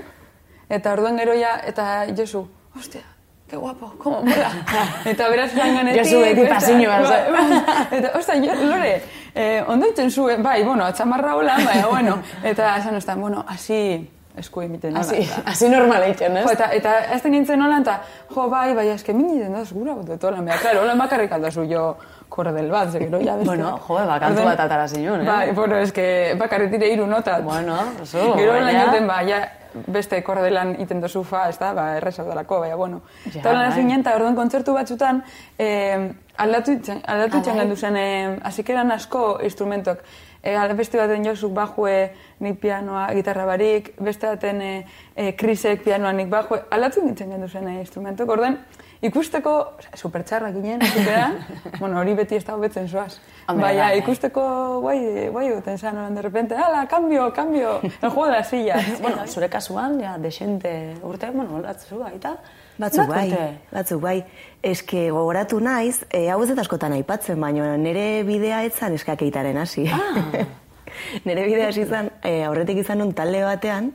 Eta 0.69 0.93
orduan 0.97 1.19
gero 1.19 1.35
ja, 1.39 1.59
eta 1.69 2.07
Josu, 2.17 2.49
hostia, 2.75 3.03
qué 3.47 3.55
guapo, 3.57 3.93
como 3.99 4.23
mola. 4.23 4.51
eta 5.05 5.29
beraz 5.29 5.55
lan 5.55 5.77
ganetik. 5.77 6.03
Josu 6.03 6.21
beti 6.25 6.41
eta- 6.41 6.55
pasiñoaz, 6.57 7.03
bai, 7.11 7.21
eh? 7.21 7.31
bai. 7.31 7.99
Eta, 8.01 8.11
ostia, 8.19 8.55
lore, 8.65 8.95
eh, 9.35 9.65
ondo 9.67 9.87
itzen 9.87 10.11
zuen, 10.11 10.43
bai, 10.43 10.63
bueno, 10.65 10.85
atxamarra 10.85 11.37
holan, 11.37 11.65
baina, 11.65 11.87
bueno. 11.89 12.19
Eta 12.43 12.77
esan 12.79 12.97
ostan, 12.97 13.21
bueno, 13.21 13.45
así, 13.49 14.11
esku 14.37 14.61
emiten 14.63 14.93
nola. 14.95 15.05
Así, 15.07 15.17
eta- 15.23 15.43
así 15.51 15.69
normala 15.69 16.09
itxen, 16.09 16.37
ez? 16.37 16.45
Jo, 16.45 16.51
eta, 16.53 16.73
eta 16.75 16.93
ez 17.15 17.25
nintzen 17.25 17.59
nolan, 17.59 17.83
eta, 17.83 18.01
jo, 18.35 18.49
bai, 18.51 18.75
bai, 18.75 18.89
eske 18.91 19.13
min 19.15 19.29
egiten 19.31 19.53
daz 19.55 19.73
gura, 19.73 19.95
bote 19.95 20.17
tolan, 20.19 20.45
beha, 20.45 20.59
claro, 20.59 20.83
holan 20.83 20.99
bakarrik 20.99 21.33
aldazu 21.33 21.65
jo 21.71 21.97
kordel 22.29 22.71
bat, 22.71 22.91
ze 22.91 22.99
gero, 22.99 23.21
ja, 23.23 23.37
beste. 23.37 23.47
Bueno, 23.47 23.77
jo, 23.87 23.95
ba, 23.95 24.19
kantu 24.21 24.43
bat 24.45 24.59
atara 24.61 24.89
zinun, 24.89 25.21
eh? 25.21 25.25
Bai, 25.29 25.53
bueno, 25.53 25.77
eske 25.77 26.35
bakarrik 26.39 26.71
dire 26.71 26.89
hiru 26.93 27.07
nota. 27.07 27.39
Bueno, 27.41 27.77
oso, 28.03 28.35
Gero 28.37 28.53
baina- 28.53 28.73
lan 28.73 28.87
joten, 28.87 29.07
ba, 29.07 29.21
ja, 29.29 29.43
beste 29.87 30.23
kordelan 30.23 30.77
iten 30.81 31.01
dozu 31.01 31.23
fa, 31.25 31.49
ez 31.49 31.59
da, 31.59 31.73
ba, 31.75 31.97
erreza 31.97 32.23
dalako, 32.25 32.61
baina, 32.61 32.75
bueno. 32.77 33.03
Ja, 33.33 33.39
Eta 33.41 33.51
holan 33.51 33.63
bai. 33.63 33.69
hasi 33.71 33.81
ginen, 33.81 34.01
eta 34.01 34.15
orduan 34.17 34.35
kontzertu 34.35 34.75
batzutan, 34.75 35.23
eh, 35.59 36.13
aldatu 36.37 36.73
itzen, 36.73 37.01
aldatu 37.07 37.39
itzen 37.39 37.55
bai. 37.55 37.61
gendu 37.63 37.77
zen, 37.77 37.97
eh, 37.97 38.95
asko 38.95 39.39
instrumentok. 39.43 39.99
Eh, 40.45 40.59
ale 40.61 40.75
beste 40.75 40.99
baten 41.01 41.25
josuk 41.25 41.55
bajue, 41.57 42.13
nik 42.45 42.59
pianoa, 42.61 43.07
gitarra 43.17 43.47
barik, 43.49 43.95
beste 43.97 44.29
baten 44.29 44.61
eh, 44.61 44.87
eh, 45.17 45.33
krisek 45.33 45.81
pianoa 45.87 46.13
nik 46.13 46.29
bajue, 46.29 46.59
aldatu 46.71 47.01
nintzen 47.01 47.31
gendu 47.33 47.49
zen 47.49 47.69
eh, 47.71 47.79
instrumentok. 47.81 48.29
Orduan, 48.29 48.59
ikusteko, 49.01 49.55
osea, 49.79 49.97
supertxarra 49.97 50.51
ginen, 50.53 50.85
azikeran, 50.85 51.39
bueno, 51.81 51.97
hori 52.03 52.13
beti 52.19 52.37
ez 52.37 52.45
da 52.45 52.59
hobetzen 52.59 52.91
zoaz. 52.93 53.15
Baina 53.47 53.87
bai. 53.87 54.03
ikusteko 54.03 54.45
guai, 54.85 54.99
guai 55.33 55.47
duten 55.55 55.81
zan, 55.81 56.03
de 56.15 56.27
repente, 56.29 56.61
ala, 56.61 56.85
cambio, 56.93 57.33
cambio, 57.33 57.81
el 57.81 58.11
juego 58.11 58.27
de 58.27 58.33
las 58.33 58.49
sillas. 58.49 58.85
Bueno, 59.01 59.27
zure 59.27 59.49
kasuan, 59.49 59.97
ja, 60.01 60.19
desente 60.19 60.95
urte, 61.03 61.31
bueno, 61.31 61.57
olatzu 61.57 61.99
baita. 62.05 62.37
Batzuk 62.79 63.07
bai, 63.07 63.29
batzuk 63.71 64.01
bai. 64.03 64.19
Eske 64.65 65.07
gogoratu 65.15 65.61
naiz, 65.63 66.03
e, 66.11 66.27
hau 66.33 66.41
ez 66.43 66.49
dut 66.51 66.59
askotan 66.59 66.95
aipatzen, 66.97 67.39
baina 67.41 67.75
nire 67.79 68.25
bidea 68.27 68.65
etzan 68.67 68.97
eskakeitaren 68.97 69.61
hasi. 69.61 69.87
Ah. 69.87 70.47
nire 71.27 71.45
bidea 71.47 71.69
hasi 71.71 71.85
izan, 71.85 72.11
e, 72.23 72.41
aurretik 72.49 72.83
izan 72.83 73.03
nun 73.03 73.13
talde 73.15 73.45
batean, 73.47 73.93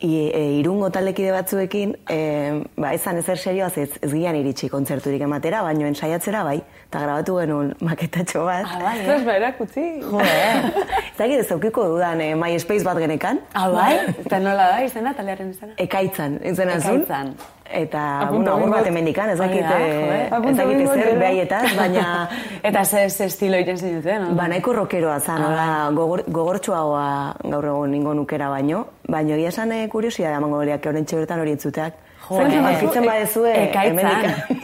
i, 0.00 0.30
e, 0.30 0.42
irungo 0.60 0.88
taldekide 0.94 1.32
batzuekin, 1.34 1.94
e, 2.10 2.18
ba, 2.78 2.92
ezan 2.94 3.18
ezer 3.18 3.40
serioaz 3.40 3.72
ez, 3.82 3.90
ez 4.00 4.10
gian 4.12 4.38
iritsi 4.38 4.70
kontzerturik 4.70 5.24
ematera, 5.26 5.62
baino 5.66 5.88
ensaiatzera 5.90 6.44
bai, 6.46 6.56
eta 6.86 7.02
grabatu 7.02 7.38
genuen 7.40 7.74
maketatxo 7.84 8.44
bat. 8.46 8.64
Ah, 8.64 8.80
bai, 8.84 8.94
Ostras, 9.02 9.20
eh? 9.20 9.26
ba, 9.26 9.36
erakutsi. 9.42 9.86
Jo, 10.04 10.22
eh? 10.22 10.86
Ez 11.10 11.18
dakit 11.18 11.42
ez 11.42 11.50
aukiko 11.56 11.88
dudan, 11.92 12.22
eh, 12.22 12.34
MySpace 12.38 12.86
bat 12.86 13.02
genekan. 13.02 13.42
Ah, 13.52 13.68
bai? 13.74 13.92
Eta 14.24 14.40
nola 14.42 14.72
da 14.76 14.82
izena, 14.86 15.14
talearen 15.18 15.50
izena? 15.56 15.74
Ekaitzan, 15.88 16.40
izena 16.46 16.78
zuen. 16.78 17.02
Ekaitzan. 17.02 17.34
Eta, 17.70 18.02
bueno, 18.30 18.56
egingo 18.56 18.76
bat 18.76 18.86
emendikan, 18.86 19.30
ez 19.30 19.38
dakit, 19.38 19.60
Hori 19.60 19.68
da, 19.68 19.78
eh, 19.80 20.24
ez 20.26 20.32
Apunto 20.32 20.62
dakit 20.62 20.74
egingo 20.74 20.94
zer 20.94 21.18
behaietaz, 21.18 21.76
baina... 21.76 22.06
Eta 22.68 22.84
ze, 22.84 23.08
ze 23.10 23.24
estilo 23.24 23.58
iten 23.58 23.78
zinuten, 23.78 24.22
no? 24.22 24.34
Ba, 24.34 24.48
nahiko 24.48 24.72
rokeroa 24.72 25.20
zan, 25.20 25.42
Ah, 25.42 25.48
hola, 25.48 25.90
gogor, 25.94 26.24
gogortxoagoa 26.26 27.36
gaur 27.44 27.64
egon 27.64 27.90
ningo 27.90 28.14
nukera 28.14 28.48
baino, 28.48 28.86
baina 29.06 29.36
egia 29.36 29.48
esan 29.54 29.72
eh, 29.72 29.88
kuriosia 29.88 30.30
da 30.30 30.40
mango 30.40 30.58
horiak, 30.58 30.84
horrentxe 30.86 31.16
bertan 31.16 31.40
hori 31.44 31.52
entzuteak. 31.56 32.07
Jo, 32.28 32.36
Zer 32.42 32.52
eh. 32.52 32.58
aurkitzen 32.68 33.06
badezue, 33.06 33.52
Ekaitzan. 33.68 33.96
hemendik- 33.96 34.58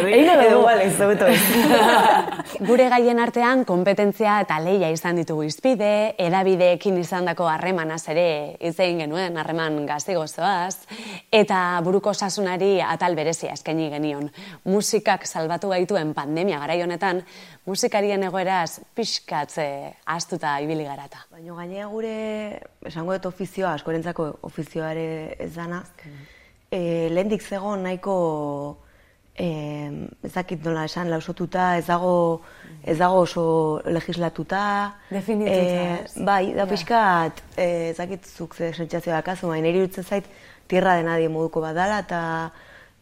Egingo 0.10 0.34
dugu. 0.42 0.68
Edo. 1.10 1.28
Gure 2.68 2.88
gaien 2.92 3.18
artean 3.22 3.62
kompetentzia 3.64 4.40
eta 4.44 4.58
leia 4.60 4.90
izan 4.92 5.16
ditugu 5.16 5.44
izpide, 5.46 6.14
edabideekin 6.20 6.98
izandako 7.00 7.46
harremanaz 7.48 8.02
ere 8.12 8.26
hitz 8.60 8.74
egin 8.84 8.98
genuen, 9.06 9.38
harreman 9.40 9.78
gaztigozoaz, 9.88 10.82
eta 11.32 11.60
buruko 11.86 12.12
osasunari 12.12 12.74
atal 12.84 13.16
berezia 13.16 13.54
eskaini 13.56 13.88
genion. 13.94 14.28
Musikak 14.68 15.24
salbatu 15.26 15.70
gaituen 15.72 16.12
pandemia 16.14 16.58
garai 16.60 16.82
honetan, 16.84 17.22
musikarien 17.66 18.22
egoeraz 18.28 18.80
pixkatze 18.94 19.68
astuta 20.06 20.58
ibili 20.60 20.84
garata. 20.84 21.24
Baina 21.32 21.54
gainea 21.62 21.86
gure, 21.88 22.14
esango 22.84 23.16
dut 23.16 23.30
ofizioa, 23.32 23.72
askorentzako 23.78 24.34
ofizioare 24.50 25.36
ez 25.38 25.54
dana, 25.56 25.82
e, 26.70 27.08
lehendik 27.10 27.42
zegoen 27.42 27.82
nahiko, 27.82 28.14
e, 29.34 29.48
ez 30.22 30.32
dakit 30.32 30.64
nola 30.64 30.84
esan, 30.88 31.10
lausotuta, 31.10 31.76
ez 31.78 31.86
dago, 31.88 32.14
ez 32.84 32.96
dago 32.98 33.20
oso 33.26 33.44
legislatuta. 33.84 34.62
Definituta, 35.10 35.84
ez? 36.06 36.16
bai, 36.26 36.54
da 36.56 36.66
pixkat, 36.70 37.42
e, 37.56 37.90
ez 37.90 37.96
dakit 37.98 38.26
zuk 38.26 38.54
ze 38.54 38.72
sentsazioa 38.72 39.20
dakazu, 39.20 39.50
baina 39.50 39.66
niri 39.66 39.82
iruditzen 39.82 40.04
zait, 40.04 40.26
tierra 40.70 40.96
de 40.96 41.06
nadie 41.08 41.28
moduko 41.28 41.60
badala, 41.60 42.02
eta 42.06 42.20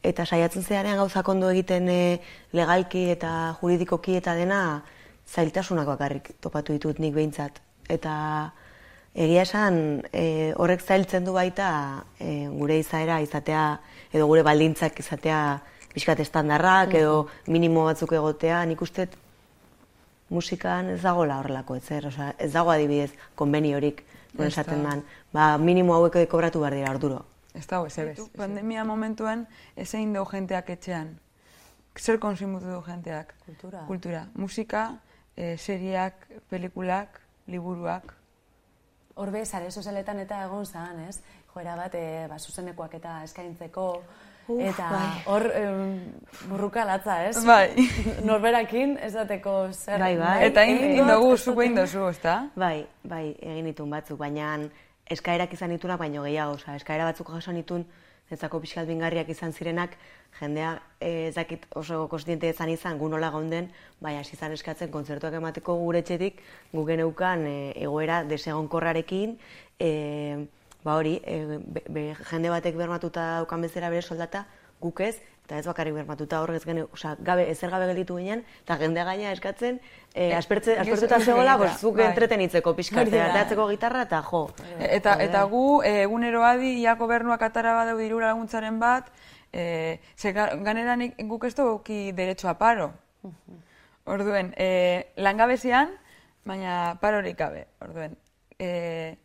eta 0.09 0.25
saiatzen 0.25 0.63
zeanean 0.63 0.97
gauzak 1.01 1.27
ondo 1.29 1.49
egiten 1.51 1.89
e, 1.91 2.21
legalki 2.55 3.09
eta 3.11 3.57
juridikoki 3.61 4.15
eta 4.17 4.37
dena 4.39 4.61
zailtasunak 5.29 5.89
bakarrik 5.91 6.31
topatu 6.41 6.73
ditut 6.73 7.01
nik 7.03 7.15
behintzat. 7.17 7.59
Eta 7.91 8.15
egia 9.19 9.43
esan 9.43 9.79
e, 10.13 10.55
horrek 10.55 10.85
zailtzen 10.85 11.25
du 11.27 11.35
baita 11.35 11.71
e, 12.21 12.47
gure 12.55 12.79
izaera 12.79 13.19
izatea 13.25 13.63
edo 14.15 14.29
gure 14.31 14.45
baldintzak 14.47 15.01
izatea 15.03 15.41
pixkat 15.95 16.21
estandarrak 16.23 16.95
edo 16.95 17.27
minimo 17.51 17.85
batzuk 17.89 18.13
egotea, 18.15 18.61
nik 18.71 18.83
uste 18.85 19.09
musikan 20.31 20.93
ez 20.93 21.01
dagoela 21.03 21.41
horrelako 21.41 21.79
etzer, 21.81 22.07
osea, 22.11 22.35
ez 22.39 22.53
dago 22.53 22.71
adibidez 22.71 23.11
konbeniorik, 23.35 24.05
non 24.37 24.47
esaten 24.47 24.85
dan, 24.85 25.03
ba, 25.33 25.57
minimo 25.59 25.97
hauek 25.97 26.21
kobratu 26.31 26.61
behar 26.63 26.77
dira 26.77 26.93
orduro. 26.93 27.25
Ez 27.57 27.67
dago, 27.67 27.89
ez 27.89 27.97
ebez. 27.99 28.19
Pandemia 28.37 28.85
momentuan, 28.85 29.47
ez 29.75 29.89
egin 29.89 30.13
dugu 30.15 30.31
jenteak 30.37 30.71
etxean. 30.77 31.17
Zer 31.99 32.21
konsumitu 32.23 32.69
du 32.69 32.83
jenteak? 32.87 33.33
Kultura. 33.47 33.83
Kultura. 33.89 34.27
Musika, 34.37 34.85
eh, 35.35 35.57
seriak, 35.59 36.29
pelikulak, 36.51 37.19
liburuak. 37.49 38.15
Horbe, 39.19 39.45
sare 39.45 39.71
sozialetan 39.71 40.21
eta 40.23 40.45
egon 40.47 40.67
zan, 40.67 41.01
ez? 41.09 41.19
Joera 41.53 41.75
bat, 41.77 41.95
e, 41.99 42.27
ba, 42.31 42.39
zuzenekoak 42.39 42.95
eta 43.01 43.19
eskaintzeko, 43.27 43.87
Uf, 44.49 44.61
eta 44.65 44.89
bai. 44.93 45.09
hor 45.29 45.45
em, 45.59 45.89
burruka 46.49 46.85
latza, 46.87 47.19
ez? 47.27 47.43
Bai. 47.45 47.89
Norberakin, 48.29 48.97
esateko 49.09 49.57
zer... 49.73 49.99
Bai, 50.01 50.15
bai. 50.21 50.37
Eta 50.47 50.65
egin 50.65 50.79
dut, 50.85 51.01
indogu, 51.03 51.33
ez 51.35 51.41
zuk 51.41 51.55
dut 51.55 51.65
egin 51.65 51.73
egin. 51.75 51.81
dozu, 51.83 52.07
ezta? 52.15 52.37
Bai, 52.57 52.87
bai, 53.03 53.25
egin 53.43 53.73
ditun 53.73 53.91
batzuk, 53.93 54.21
baina 54.23 54.55
eskaerak 55.11 55.53
izan 55.57 55.75
ditunak 55.75 55.99
baino 56.01 56.23
gehiago, 56.25 56.55
osea, 56.57 56.77
eskaera 56.79 57.11
batzuk 57.11 57.33
jaso 57.35 57.53
nitun, 57.53 57.85
netzako 58.31 58.61
pixkat 58.61 58.87
bingarriak 58.87 59.29
izan 59.33 59.53
zirenak, 59.53 59.97
jendea 60.41 60.75
eh, 61.01 61.29
ez 61.29 61.35
dakit 61.35 61.67
oso 61.75 62.07
kostiente 62.09 62.49
izan 62.49 62.69
izan, 62.69 62.99
gu 62.99 63.09
nola 63.09 63.31
gaunden, 63.31 63.71
baina 64.01 64.21
hasi 64.21 64.37
izan 64.37 64.53
eskatzen 64.53 64.91
kontzertuak 64.91 65.35
emateko 65.41 65.77
gure 65.81 66.03
etxetik, 66.05 66.43
gu 66.73 66.85
geneukan 66.87 67.47
eh, 67.47 67.73
egoera 67.77 68.23
desegonkorrarekin, 68.29 69.39
eh, 69.81 70.47
ba 70.85 70.95
hori, 70.97 71.21
eh, 71.25 71.59
be, 71.59 71.83
be- 71.89 72.15
jende 72.31 72.51
batek 72.53 72.77
bermatuta 72.77 73.25
daukan 73.41 73.63
bezala 73.63 73.91
bere 73.91 74.03
soldata, 74.03 74.47
guk 74.81 75.01
ez, 75.01 75.17
eta 75.49 75.57
ez 75.59 75.65
bakarrik 75.65 75.95
bermatuta 75.97 76.43
horrez 76.45 76.61
gene, 76.69 76.83
osea, 76.93 77.15
gabe, 77.25 77.47
ezer 77.51 77.71
gabe 77.73 77.87
gelditu 77.89 78.19
ginen, 78.21 78.43
eta 78.67 78.77
jendea 78.77 79.05
gaina 79.09 79.31
eskatzen, 79.33 79.79
eh, 80.13 80.35
aspertze, 80.37 80.75
gizu- 80.77 80.93
aspertuta 80.93 81.17
egita, 81.17 81.55
pues, 81.57 81.81
zuk 81.81 81.97
bai. 81.97 82.07
entretenitzeko 82.11 82.75
da. 83.17 83.25
arteatzeko 83.31 83.67
gitarra 83.71 84.03
eta 84.05 84.21
jo. 84.23 84.43
Eta, 84.79 85.15
eta 85.25 85.43
gu, 85.49 85.83
e, 85.83 86.03
egunero 86.03 86.45
adi, 86.45 86.75
ia 86.83 86.95
gobernuak 87.01 87.43
atara 87.49 87.73
badau 87.73 87.97
diru 87.97 88.21
laguntzaren 88.21 88.79
bat, 88.79 89.09
e, 89.51 90.01
ze 90.17 90.35
ga- 90.37 90.55
ganera 90.57 90.97
nik, 90.97 91.15
guk 91.17 91.45
ez 91.45 91.55
dugu 91.57 91.81
derecho 92.13 92.49
a 92.51 92.59
paro. 92.59 92.93
Orduen, 94.05 94.53
e, 94.59 95.13
langabezian, 95.17 95.91
baina 96.45 96.99
parorik 97.01 97.39
gabe. 97.39 97.67
Orduen, 97.81 98.19
e, 98.59 99.17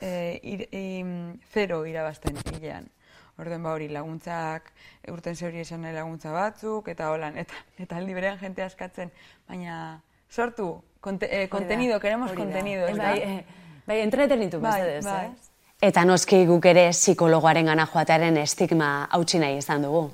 e, 0.00 0.40
ir, 0.42 0.68
im, 0.70 1.40
zero 1.52 1.84
irabazten 1.86 2.36
hilean. 2.54 2.88
Orduen 3.38 3.62
ba 3.62 3.74
hori 3.76 3.88
laguntzak, 3.92 4.70
urten 5.12 5.36
zeuri 5.36 5.60
esan 5.60 5.82
nahi 5.84 5.92
laguntza 5.94 6.32
batzuk, 6.32 6.88
eta 6.88 7.10
holan, 7.12 7.36
eta, 7.36 7.58
eta 7.78 7.98
aldi 8.00 8.14
berean 8.16 8.38
jente 8.40 8.64
askatzen, 8.64 9.12
baina 9.48 10.00
sortu, 10.30 10.70
konte, 11.00 11.28
e, 11.30 11.48
kontenido, 11.48 12.00
queremos 12.00 12.32
ez 12.32 12.96
da? 12.96 13.02
Bai, 13.02 13.18
eh, 13.20 13.44
bai 13.86 14.00
entretenitu 14.00 14.60
Bai, 14.60 14.80
mesedez, 14.80 15.04
bai. 15.04 15.26
ez? 15.26 15.50
Eta 15.90 16.04
noski 16.08 16.46
guk 16.48 16.64
ere 16.64 16.88
psikologoaren 16.90 17.66
gana 17.66 17.84
joatearen 17.86 18.38
estigma 18.40 19.08
hautsi 19.12 19.38
nahi 19.38 19.58
izan 19.58 19.84
dugu. 19.84 20.08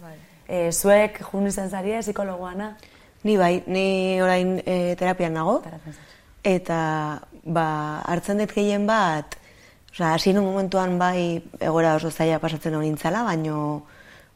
E, 0.49 0.73
zuek 0.73 1.23
jun 1.31 1.47
izan 1.47 1.71
zaria 1.71 2.01
psikologoana? 2.03 2.75
Ni 3.23 3.37
bai, 3.39 3.63
ni 3.67 4.21
orain 4.21 4.57
e, 4.67 4.97
terapian 4.99 5.39
nago, 5.39 5.61
Terapian 5.63 5.95
eta 6.43 7.23
ba, 7.45 7.67
hartzen 8.07 8.43
dut 8.43 8.53
gehien 8.55 8.87
bat, 8.87 9.37
osea, 9.93 10.15
hasi 10.15 10.33
nun 10.33 10.45
momentuan 10.45 10.99
bai 10.99 11.43
egora 11.61 11.95
oso 11.97 12.11
zaila 12.11 12.41
pasatzen 12.41 12.75
hori 12.75 12.89
nintzala, 12.89 13.23
baino 13.25 13.83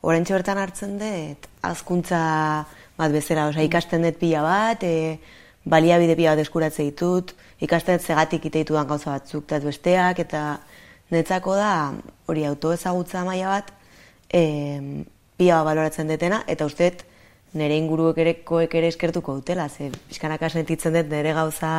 oraintxe 0.03 0.37
bertan 0.37 0.59
hartzen 0.61 0.99
dut 1.01 1.49
azkuntza 1.65 2.21
bat 2.99 3.13
bezala, 3.13 3.49
osea, 3.49 3.65
ikasten 3.65 4.05
dut 4.05 4.21
pila 4.21 4.43
bat, 4.45 4.85
e, 4.85 5.19
baliabide 5.65 6.17
pila 6.17 6.37
bat 6.37 6.45
eskuratze 6.45 6.85
ditut, 6.85 7.33
ikasten 7.65 7.97
dut 7.97 8.07
zegatik 8.07 8.45
ite 8.45 8.65
ditudan 8.65 8.87
gauza 8.87 9.17
batzuk 9.17 9.49
eta 9.49 9.61
besteak, 9.65 10.21
eta 10.27 10.45
netzako 11.11 11.57
da 11.57 11.73
hori 12.29 12.45
autoezagutza 12.45 13.25
maila 13.25 13.57
bat, 13.57 13.73
e, 14.29 14.43
pila 15.37 15.63
bat 15.63 15.73
baloratzen 15.73 16.13
detena, 16.13 16.43
eta 16.47 16.69
uste 16.69 16.91
dut 16.91 17.07
nire 17.57 17.79
inguruek 17.81 18.19
ere, 18.21 18.35
koek 18.45 18.75
ere 18.77 18.93
eskertuko 18.93 19.39
dutela, 19.41 19.71
ze 19.71 19.89
pixkanaka 20.11 20.51
sentitzen 20.53 20.93
dut 20.93 21.09
nire 21.09 21.33
gauza 21.33 21.73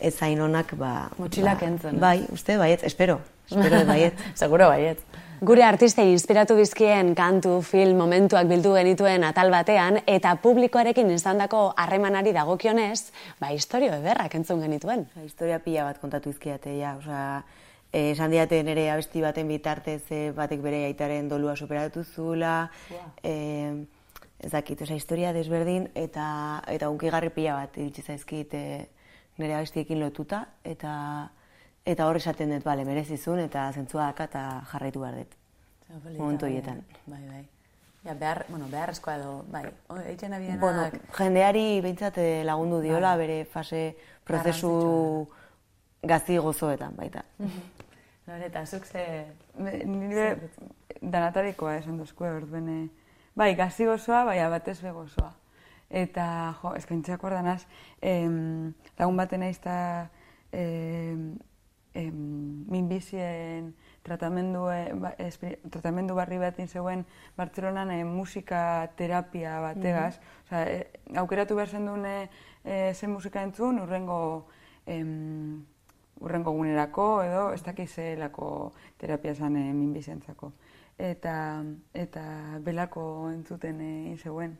ez 0.00 0.14
zain 0.14 0.40
onak, 0.40 0.74
ba... 0.78 1.10
Motxilak 1.18 1.60
ba, 1.60 1.70
entzun, 1.72 1.96
eh? 1.96 2.00
Bai, 2.02 2.18
uste, 2.32 2.58
baiet, 2.58 2.84
espero, 2.84 3.20
espero 3.50 3.84
baiet. 3.92 4.28
Seguro 4.34 4.68
baiet. 4.68 5.02
Gure 5.38 5.62
artistei 5.62 6.08
inspiratu 6.10 6.56
bizkien 6.58 7.12
kantu, 7.14 7.60
film, 7.62 8.00
momentuak 8.00 8.48
bildu 8.50 8.72
genituen 8.74 9.22
atal 9.22 9.52
batean 9.54 10.00
eta 10.10 10.32
publikoarekin 10.42 11.12
izandako 11.14 11.60
harremanari 11.78 12.32
dagokionez, 12.34 13.12
ba 13.38 13.52
historio 13.54 13.92
ederrak 14.00 14.34
entzun 14.34 14.64
genituen. 14.66 15.06
Osea, 15.12 15.28
historia 15.28 15.60
pila 15.62 15.84
bat 15.86 16.00
kontatu 16.02 16.32
izkiate, 16.34 16.74
ja, 16.80 16.96
osea, 16.98 17.44
eh, 17.92 18.10
esan 18.16 18.34
diate 18.34 18.58
nire 18.66 18.88
abesti 18.90 19.22
baten 19.22 19.46
bitartez 19.54 20.02
eh, 20.10 20.32
batek 20.34 20.64
bere 20.64 20.82
aitaren 20.88 21.30
dolua 21.30 21.54
superatu 21.54 22.02
zula, 22.02 22.56
eh, 23.22 23.78
ez 24.42 24.50
dakit, 24.50 24.82
osea, 24.82 24.98
historia 24.98 25.30
desberdin, 25.32 25.86
eta, 25.94 26.64
eta 26.66 26.90
unkigarri 26.90 27.30
pila 27.30 27.60
bat 27.62 27.78
iritsi 27.78 28.02
zaizkit 28.02 28.58
eh, 28.58 28.88
nire 29.38 29.54
abestiekin 29.54 30.00
lotuta, 30.00 30.44
eta 30.64 30.92
eta 31.88 32.06
hor 32.06 32.18
esaten 32.20 32.50
dut, 32.52 32.64
bale, 32.66 32.84
merezizun, 32.84 33.40
eta 33.40 33.70
zentzua 33.72 34.10
daka, 34.10 34.26
eta 34.28 34.42
jarraitu 34.72 35.00
behar 35.00 35.22
dut. 35.22 35.38
Momentu 36.18 36.46
horietan. 36.46 36.82
Bai, 37.06 37.22
bai. 37.30 37.46
Ja, 38.04 38.14
behar, 38.14 38.44
bueno, 38.48 38.68
beharrezkoa 38.70 39.14
edo, 39.16 39.32
bai, 39.52 39.64
o, 39.88 39.96
eitzen 40.10 40.36
abienak... 40.36 40.60
Bueno, 40.60 40.84
jendeari 41.16 41.64
behintzat 41.84 42.20
eh, 42.22 42.44
lagundu 42.46 42.82
diola 42.84 43.14
bere 43.20 43.40
fase 43.48 43.82
prozesu 44.28 44.70
gazi 46.02 46.38
gozoetan 46.38 46.94
baita. 46.96 47.24
Loreta, 48.28 48.66
zuk 48.66 48.84
ze... 48.84 49.02
Nire 49.58 50.28
danatarikoa 51.00 51.78
esan 51.80 51.98
duzku 51.98 52.28
orduen. 52.28 52.90
Bai, 53.38 53.54
gazi 53.56 53.88
gozoa, 53.88 54.24
bai, 54.28 54.38
batez 54.52 54.80
be 54.82 54.92
gozoa. 54.92 55.32
Eta, 55.90 56.54
jo, 56.62 56.74
eskaintzeak 56.76 57.22
ordanaz, 57.24 57.66
em, 58.04 58.74
lagun 58.98 59.16
baten 59.16 59.40
naiz 59.40 59.56
eta 59.56 60.10
em, 60.52 61.38
em, 61.94 62.18
minbizien 62.68 63.74
tratamendu, 64.04 64.66
ba, 65.00 65.14
espri- 65.18 65.56
tratamendu 65.70 66.14
barri 66.14 66.38
bat 66.38 66.56
zegoen 66.66 67.06
Bartzelonan 67.36 67.90
eh, 67.90 68.04
musika 68.04 68.90
terapia 68.96 69.60
bategaz. 69.60 70.20
Osea, 70.44 70.62
eh, 70.68 70.86
aukeratu 71.16 71.56
behar 71.56 71.68
zen 71.68 71.86
duen 71.86 72.04
eh, 72.04 72.28
eh, 72.64 72.92
zen 72.94 73.10
musika 73.10 73.42
entzun, 73.42 73.80
urrengo 73.80 74.46
em, 74.86 75.64
urrengo 76.20 76.50
gunerako 76.52 77.22
edo 77.22 77.52
ez 77.54 77.62
dakiz 77.62 77.90
zelako 77.94 78.72
terapia 78.98 79.34
zan 79.34 79.56
e, 79.56 79.72
minbizentzako. 79.72 80.52
Eta, 80.98 81.62
eta 81.94 82.22
belako 82.60 83.30
entzuten 83.30 83.80
egin 83.80 84.18
zegoen. 84.18 84.56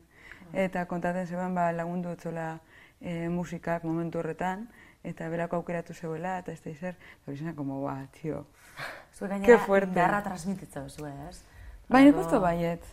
Eta 0.53 0.85
kontaten 0.87 1.27
zegoen 1.27 1.55
ba, 1.55 1.69
lagundu 1.75 2.13
etzola 2.15 2.59
e, 3.01 3.27
musikak 3.29 3.83
momentu 3.83 4.19
horretan, 4.19 4.67
eta 5.03 5.29
belako 5.29 5.59
aukeratu 5.59 5.93
zeuela, 5.93 6.37
eta 6.39 6.51
ez 6.51 6.61
da 6.63 6.71
eta 6.71 6.95
hori 7.27 7.55
como, 7.55 7.81
ba, 7.83 8.07
tio, 8.11 8.45
gainera, 9.19 9.59
fuerte. 9.59 9.93
beharra 9.93 10.23
transmititza 10.23 10.83
duzu, 10.83 11.05
ez? 11.05 11.43
Bai, 11.89 12.05
nik 12.05 12.17
uste 12.17 12.39
baiet. 12.39 12.85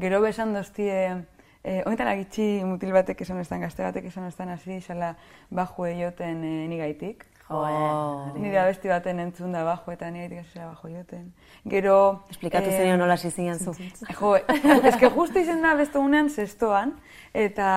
Gero 0.00 0.20
besan 0.20 0.54
doztie, 0.54 1.24
eh, 1.64 1.82
ointan 1.86 2.08
agitxi 2.08 2.64
mutil 2.64 2.92
batek 2.92 3.20
esan 3.20 3.40
estan, 3.40 3.60
gazte 3.60 3.84
batek 3.84 4.08
esan 4.08 4.26
estan 4.26 4.48
hasi, 4.48 4.80
xala 4.80 5.16
bajo 5.50 5.86
eioten 5.86 6.44
eh, 6.44 6.66
nigaitik. 6.68 7.26
Jo, 7.52 8.32
Nire 8.40 8.60
abesti 8.62 8.88
baten 8.88 9.20
entzun 9.22 9.52
da 9.52 9.64
bajo 9.64 9.92
eta 9.92 10.10
nigaitik 10.10 10.42
hasi 10.42 10.58
zela 10.58 10.70
bajo 10.72 10.88
eioten. 10.88 11.26
Gero... 11.68 11.96
Esplikatu 12.30 12.70
eh, 12.70 12.78
zenion 12.78 12.98
nola 13.02 13.18
hasi 13.18 13.30
zinen 13.30 13.58
zu. 13.60 13.74
Jo, 14.18 14.36
ez 14.38 14.96
que 14.96 15.10
justo 15.10 15.38
izen 15.38 15.62
da 15.62 15.74
beste 15.78 16.00
unean 16.00 16.30
zestoan, 16.30 16.96
eta 17.34 17.68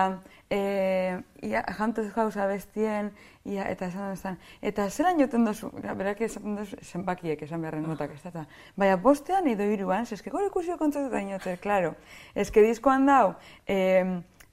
e, 0.49 1.21
ia, 1.41 1.63
jantuz 1.77 2.07
gauza 2.13 2.45
bestien, 2.47 3.11
ia, 3.45 3.65
eta 3.71 3.89
esan 3.89 4.13
esan, 4.13 4.37
eta 4.61 4.87
zelan 4.89 5.19
joten 5.19 5.45
dozu, 5.45 5.71
berak 5.73 6.21
esaten 6.25 6.55
dozu, 6.59 6.77
zenbakiek 6.83 7.41
esan 7.47 7.65
beharren 7.65 7.85
notak, 7.87 8.15
ez 8.15 8.33
da, 8.33 8.45
baina 8.77 8.97
bostean 9.01 9.49
edo 9.51 9.67
iruan, 9.69 10.07
eske 10.09 10.33
gure 10.33 10.47
ikusio 10.51 10.77
kontzertuta 10.81 11.21
inote, 11.21 11.57
claro, 11.63 11.95
eske 12.35 12.63
diskoan 12.65 13.05
dau, 13.09 13.35
e, 13.67 13.77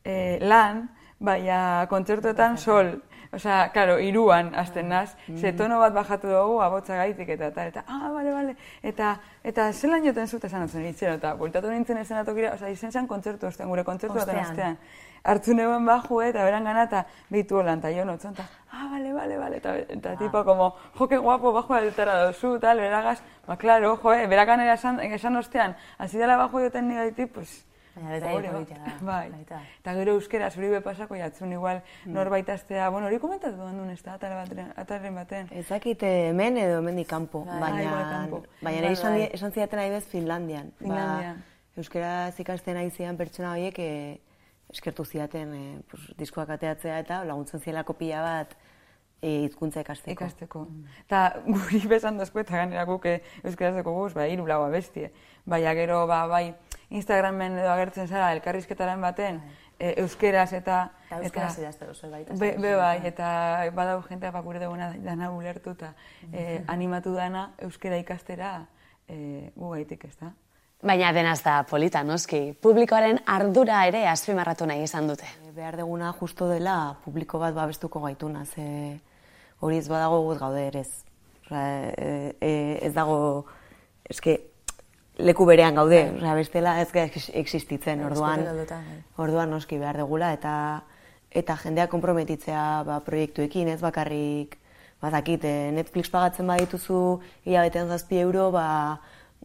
e, 0.05 0.17
lan, 0.43 0.87
baina 1.23 1.87
kontzertuetan 1.91 2.59
sol, 2.59 2.97
Osea, 3.33 3.71
claro, 3.73 3.99
iruan 3.99 4.51
hasten 4.55 4.91
naz, 4.93 5.15
ze 5.41 5.55
tono 5.57 5.79
bat 5.81 5.95
bajatu 5.97 6.29
dugu 6.29 6.59
abotza 6.61 6.99
gaitik 6.99 7.31
eta 7.33 7.47
eta, 7.47 7.65
eta, 7.71 7.85
ah, 7.89 8.11
bale, 8.13 8.31
bale, 8.31 8.57
eta, 8.83 9.15
eta 9.43 9.71
zelan 9.73 10.05
joten 10.05 10.29
zut 10.29 10.45
esan 10.45 10.67
atzen 10.67 10.85
itxero, 10.85 11.15
eta 11.17 11.31
bultatu 11.41 11.71
nintzen 11.73 11.97
esenatokira, 12.03 12.51
osea, 12.59 12.69
izen 12.69 12.93
zen 12.93 13.09
kontzertu 13.09 13.49
ostean, 13.49 13.73
gure 13.73 13.87
kontzertu 13.89 14.19
baten 14.21 14.43
Ostean. 14.43 14.77
Hartu 15.25 15.55
neuen 15.57 15.87
baju, 15.87 16.21
eta 16.21 16.45
beran 16.45 16.69
gana, 16.69 16.85
eta 16.91 17.07
behitu 17.31 17.57
holan, 17.57 17.81
eta 17.81 17.95
jo 17.97 18.05
notzen, 18.05 18.37
eta, 18.37 18.45
ah, 18.69 18.85
bale, 18.93 19.15
bale, 19.17 19.41
bale, 19.41 19.63
eta, 19.65 19.77
eta 19.97 20.17
tipo, 20.21 20.45
como, 20.45 20.75
jo, 20.99 21.09
que 21.09 21.17
guapo, 21.17 21.57
baju 21.57 21.81
altera 21.81 22.25
dozu, 22.27 22.59
tal, 22.61 22.85
beragaz, 22.85 23.23
ba, 23.47 23.57
claro, 23.57 23.97
jo, 23.97 24.13
eh, 24.13 24.27
berakan 24.27 24.61
esan, 24.69 25.01
esan 25.01 25.41
ostean, 25.41 25.77
hasi 25.97 26.19
dela 26.19 26.37
baju 26.37 26.67
joten 26.67 26.89
nigaitik, 26.89 27.33
pues, 27.33 27.63
Baina 27.95 28.11
beta 28.15 28.33
hori 28.33 28.49
ba. 28.49 28.93
Bai. 29.03 29.31
Eta 29.81 29.95
gero 29.95 30.15
euskera 30.17 30.51
zuri 30.51 30.69
be 30.73 30.81
pasako 30.81 31.17
jatzun 31.17 31.53
igual 31.53 31.83
norbait 32.07 32.49
astea, 32.49 32.89
bueno, 32.89 33.07
hori 33.07 33.19
komentatu 33.21 33.57
duen 33.57 33.91
ez 33.91 34.03
da, 34.03 34.15
atare 34.15 34.35
baten, 34.35 34.73
ataren 34.77 35.15
baten. 35.15 35.49
Ez 35.53 35.67
dakit 35.69 36.03
eh, 36.03 36.29
hemen 36.31 36.57
edo 36.57 36.81
kanpo, 37.07 37.45
Bai, 37.45 37.61
baina, 37.61 37.83
igual 37.83 38.05
kanpo. 38.11 38.41
baina 38.41 38.59
Bai, 38.63 38.75
nire 38.77 38.93
esan, 38.93 39.13
bai. 39.13 39.21
di- 39.21 39.31
esan 39.35 39.53
zidaten 39.53 39.79
bez 39.91 40.05
Finlandian. 40.07 40.73
Finlandian. 40.79 41.37
Ba, 41.37 41.77
euskaraz 41.77 42.41
ikasten 42.41 42.75
nahi 42.75 42.91
zidan 42.91 43.17
pertsona 43.17 43.53
horiek 43.53 43.79
eh, 43.79 44.21
eskertu 44.73 45.05
zidaten 45.05 45.55
eh, 45.55 45.81
pues, 45.91 46.03
diskoak 46.17 46.49
ateatzea 46.51 46.99
eta 46.99 47.25
laguntzen 47.25 47.61
zielako 47.61 47.93
pila 47.93 48.23
bat 48.23 48.57
eh, 49.23 49.47
hizkuntza 49.47 49.81
ikasteko. 49.81 50.13
ikasteko. 50.13 50.67
Eta 51.07 51.23
guri 51.47 51.81
besan 51.89 52.19
dozko 52.19 52.43
eta 52.43 52.59
gainera 52.59 52.85
guk 52.85 53.07
euskarazeko 53.07 53.95
guz, 53.95 54.13
ba, 54.19 54.27
hiru 54.27 54.47
lau 54.47 54.63
abestie. 54.67 55.13
Baina 55.47 55.75
gero, 55.79 56.05
ba, 56.11 56.27
bai, 56.27 56.55
Instagramen 56.93 57.57
edo 57.59 57.71
agertzen 57.73 58.09
zara 58.09 58.33
elkarrizketaren 58.37 59.01
baten, 59.01 59.41
e, 59.79 59.95
euskeraz 60.03 60.53
eta... 60.53 60.83
Eta 61.09 61.21
euskaraz 61.23 61.55
idazte 61.59 61.89
duzu, 61.89 62.11
baita. 62.13 62.37
Be, 62.41 62.53
be 62.61 62.75
bai, 62.79 62.99
eta 63.09 63.31
badau 63.77 64.01
jentea 64.07 64.33
ba, 64.35 64.43
gure 64.45 64.61
duguna 64.63 64.93
dana 65.03 65.31
ulertu 65.33 65.75
eta 65.77 65.93
eh, 66.31 66.63
animatu 66.73 67.15
dana 67.17 67.51
euskera 67.65 67.99
ikastera 68.01 68.55
eh, 69.09 69.51
gu 69.57 69.73
gaitik, 69.75 70.07
ez 70.11 70.17
da? 70.21 70.33
Baina 70.83 71.13
denaz 71.15 71.39
da 71.45 71.61
polita, 71.69 72.03
noski. 72.03 72.41
Publikoaren 72.63 73.21
ardura 73.31 73.85
ere 73.87 74.03
azpimarratu 74.11 74.67
nahi 74.67 74.83
izan 74.83 75.07
dute. 75.11 75.29
Eh, 75.47 75.53
Behar 75.55 75.79
deguna 75.79 76.13
justo 76.19 76.49
dela 76.51 76.97
publiko 77.05 77.39
bat 77.39 77.55
babestuko 77.55 78.03
gaituna, 78.03 78.45
ze 78.45 79.01
hori 79.63 79.79
ez 79.79 79.89
badago 79.89 80.21
guz 80.27 80.39
gaude 80.41 80.67
ere 80.69 80.83
ez. 80.83 80.93
Osea, 81.47 81.67
e, 81.97 82.35
e, 82.41 82.53
ez 82.89 82.93
dago, 82.97 83.47
eske, 84.11 84.39
leku 85.23 85.47
berean 85.47 85.77
gaude, 85.79 86.01
osea, 86.17 86.35
bestela 86.39 86.81
ez 86.83 86.89
ex- 86.95 87.31
existitzen, 87.35 88.03
orduan, 88.05 88.41
eskutik 88.41 88.51
galduta, 88.51 88.81
bai. 88.89 88.99
orduan 89.27 89.51
noski 89.55 89.79
behar 89.79 90.01
degula, 90.03 90.33
eta 90.35 90.55
eta 91.33 91.57
jendea 91.57 91.87
konprometitzea 91.89 92.83
ba, 92.85 92.99
proiektuekin, 93.07 93.71
ez 93.73 93.81
bakarrik, 93.81 94.59
badakit, 95.01 95.45
eh, 95.49 95.71
Netflix 95.73 96.11
pagatzen 96.13 96.47
badituzu 96.47 97.21
hilabetean 97.47 97.89
zazpi 97.89 98.19
euro, 98.21 98.51
ba, 98.53 99.01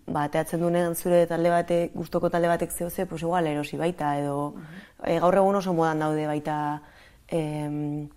ba, 0.06 0.26
ateatzen 0.28 0.60
duenean 0.62 0.96
zure 0.96 1.24
talde 1.30 1.50
batek, 1.54 1.94
gustoko 1.96 2.30
talde 2.30 2.52
batek 2.52 2.72
zehose, 2.76 3.06
pues 3.06 3.22
igual 3.24 3.48
erosi 3.48 3.80
baita, 3.80 4.18
edo 4.20 4.54
eh, 5.04 5.20
gaur 5.24 5.40
egun 5.40 5.56
oso 5.62 5.74
modan 5.74 6.04
daude 6.04 6.28
baita, 6.28 6.58
em, 7.30 8.10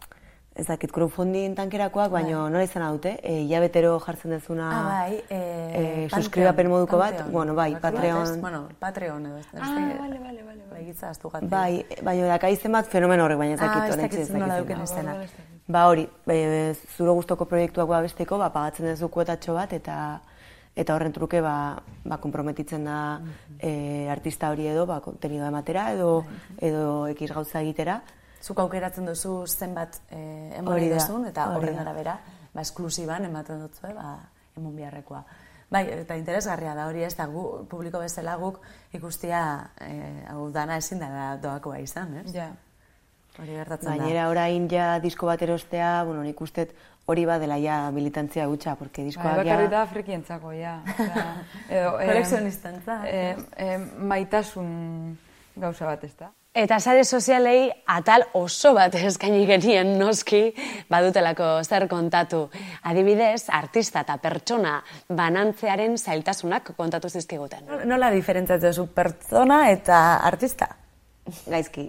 ez 0.54 0.66
dakit, 0.66 0.90
crowdfunding 0.92 1.54
tankerakoak, 1.56 2.10
baina 2.12 2.48
nola 2.50 2.62
izan 2.66 2.82
dute, 2.92 3.14
e, 3.22 3.36
hilabetero 3.46 3.94
jartzen 4.02 4.32
dezuna 4.34 4.66
Ah, 4.70 4.82
bai, 4.88 5.14
eh, 5.28 5.36
eh, 5.36 6.08
Pantheon, 6.10 6.22
suskribapen 6.22 6.68
moduko 6.68 6.98
bat, 6.98 7.14
Pantheon. 7.14 7.32
bueno, 7.32 7.54
bai, 7.54 7.76
Patreon? 7.80 8.40
Bueno, 8.40 8.68
Patreon 8.78 9.26
edo. 9.26 9.38
Ah, 9.60 9.70
bale, 10.00 10.18
bale, 10.18 10.42
bale. 10.42 10.62
Bai, 10.70 10.84
gitza 10.84 11.10
aztu 11.10 11.30
gatik. 11.30 11.48
bai, 11.48 11.86
baina 12.02 12.26
daka 12.26 12.50
izen 12.50 12.72
bat 12.72 12.86
fenomeno 12.86 13.24
horrek, 13.24 13.38
baina 13.38 13.54
ez 13.54 13.60
dakit 13.60 13.82
Ah, 13.82 13.86
ez 13.88 13.94
honek 13.94 14.10
dakit 14.10 14.20
ez 14.20 14.30
nola 14.34 14.46
dakit 14.46 14.68
dauken 14.68 14.82
izena. 14.84 15.14
izena. 15.24 15.46
Ba 15.68 15.86
hori, 15.86 16.08
e, 16.26 16.74
zure 16.96 17.10
gustoko 17.12 17.44
proiektuak 17.46 17.88
babesteko, 17.88 18.36
ba, 18.38 18.50
pagatzen 18.50 18.86
duzu 18.90 19.08
kuotatxo 19.08 19.54
bat, 19.54 19.72
eta 19.72 20.20
eta 20.76 20.94
horren 20.94 21.12
truke 21.12 21.40
ba, 21.40 21.76
ba 22.04 22.16
konprometitzen 22.18 22.84
da 22.84 23.20
e, 23.58 24.08
artista 24.08 24.50
hori 24.50 24.66
edo 24.66 24.86
ba, 24.86 25.00
kontenidoa 25.00 25.48
ematera 25.48 25.92
edo, 25.92 26.24
edo 26.60 27.06
ekiz 27.06 27.30
gauza 27.32 27.60
egitera. 27.60 28.00
Zuk 28.40 28.58
aukeratzen 28.62 29.06
duzu 29.06 29.44
zenbat 29.46 30.00
eh, 30.10 30.56
emon 30.58 30.74
Hori 30.74 30.88
da, 30.88 30.96
duzun, 30.96 31.26
eta 31.28 31.50
horren 31.54 31.78
arabera, 31.82 32.16
ba, 32.54 32.64
esklusiban 32.64 33.24
ematen 33.28 33.60
dutzu, 33.60 33.92
ba, 33.94 34.16
emon 34.56 34.74
biharrekoa. 34.76 35.24
Bai, 35.70 35.84
eta 36.00 36.16
interesgarria 36.18 36.72
da 36.74 36.88
hori 36.90 37.04
ez 37.06 37.12
da, 37.14 37.28
gu, 37.30 37.44
publiko 37.70 38.00
bezala 38.02 38.34
guk 38.40 38.58
ikustia, 38.96 39.42
eh, 39.84 40.24
hau 40.32 40.48
dana 40.50 40.80
ezin 40.80 40.98
da 40.98 41.36
doakoa 41.42 41.78
izan, 41.78 42.16
ez? 42.24 42.32
Ja. 42.34 42.48
Hori 43.38 43.54
gertatzen 43.54 43.92
da. 43.92 43.98
Gainera 44.00 44.26
orain 44.32 44.66
ja 44.72 44.96
disko 44.98 45.28
bat 45.30 45.42
erostea, 45.46 45.92
bueno, 46.08 46.24
nik 46.26 46.40
ustet 46.42 46.74
hori 47.10 47.24
badela 47.26 47.56
ja 47.60 47.78
militantzia 47.94 48.48
hutsa, 48.48 48.74
porque 48.76 49.04
diskoak 49.06 49.36
Bai, 49.36 49.44
bakarrik 49.44 49.70
ja... 49.70 49.76
da 49.76 49.84
frikientzako, 49.86 50.52
ja. 50.58 50.74
Osea, 50.96 51.24
edo, 51.78 51.94
eh, 52.00 52.10
Kolekzionistentzat. 52.10 53.06
eh, 53.06 53.36
eh, 53.56 53.78
maitasun 54.10 55.16
gauza 55.56 55.86
bat, 55.86 56.04
ez 56.04 56.14
da? 56.18 56.32
Eta 56.50 56.80
sare 56.82 57.04
sozialei 57.04 57.68
atal 57.86 58.24
oso 58.34 58.72
bat 58.74 58.94
eskaini 58.98 59.44
genien 59.46 59.92
noski 60.00 60.48
badutelako 60.90 61.60
zer 61.62 61.86
kontatu. 61.86 62.48
Adibidez, 62.90 63.44
artista 63.54 64.02
eta 64.02 64.16
pertsona 64.18 64.80
banantzearen 65.06 65.94
zailtasunak 65.96 66.72
kontatu 66.74 67.08
zizkiguten. 67.08 67.70
Nola 67.86 68.10
diferentziatzen 68.10 68.74
duzu 68.74 68.88
pertsona 68.90 69.60
eta 69.70 70.00
artista? 70.26 70.72
Gaizki, 71.46 71.86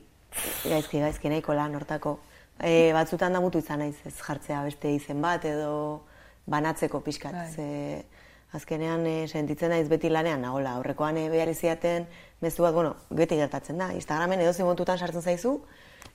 gaizki, 0.69 1.01
gaizki 1.01 1.33
nahiko 1.33 1.57
lan 1.57 1.73
hortako. 1.81 2.19
E, 2.61 2.93
batzutan 2.93 3.33
da 3.33 3.41
mutu 3.41 3.65
izan 3.65 3.81
naiz 3.81 3.97
ez 4.05 4.19
jartzea 4.21 4.61
beste 4.69 4.93
izen 4.93 5.25
bat 5.25 5.45
edo 5.49 6.03
banatzeko 6.45 7.01
pixkat. 7.01 7.33
Bai. 7.33 7.49
Ze, 7.49 8.05
azkenean 8.53 9.07
e, 9.09 9.15
sentitzen 9.25 9.73
naiz 9.73 9.87
beti 9.89 10.13
lanean 10.13 10.45
nagola. 10.45 10.75
Aurrekoan 10.77 11.17
e, 11.17 11.31
behar 11.33 11.49
iziaten 11.49 12.05
mezu 12.41 12.63
bat, 12.63 12.73
bueno, 12.73 12.95
beti 13.09 13.35
gertatzen 13.37 13.77
da. 13.77 13.91
Instagramen 13.93 14.41
edo 14.41 14.65
montutan 14.65 14.97
sartzen 14.97 15.21
zaizu, 15.21 15.61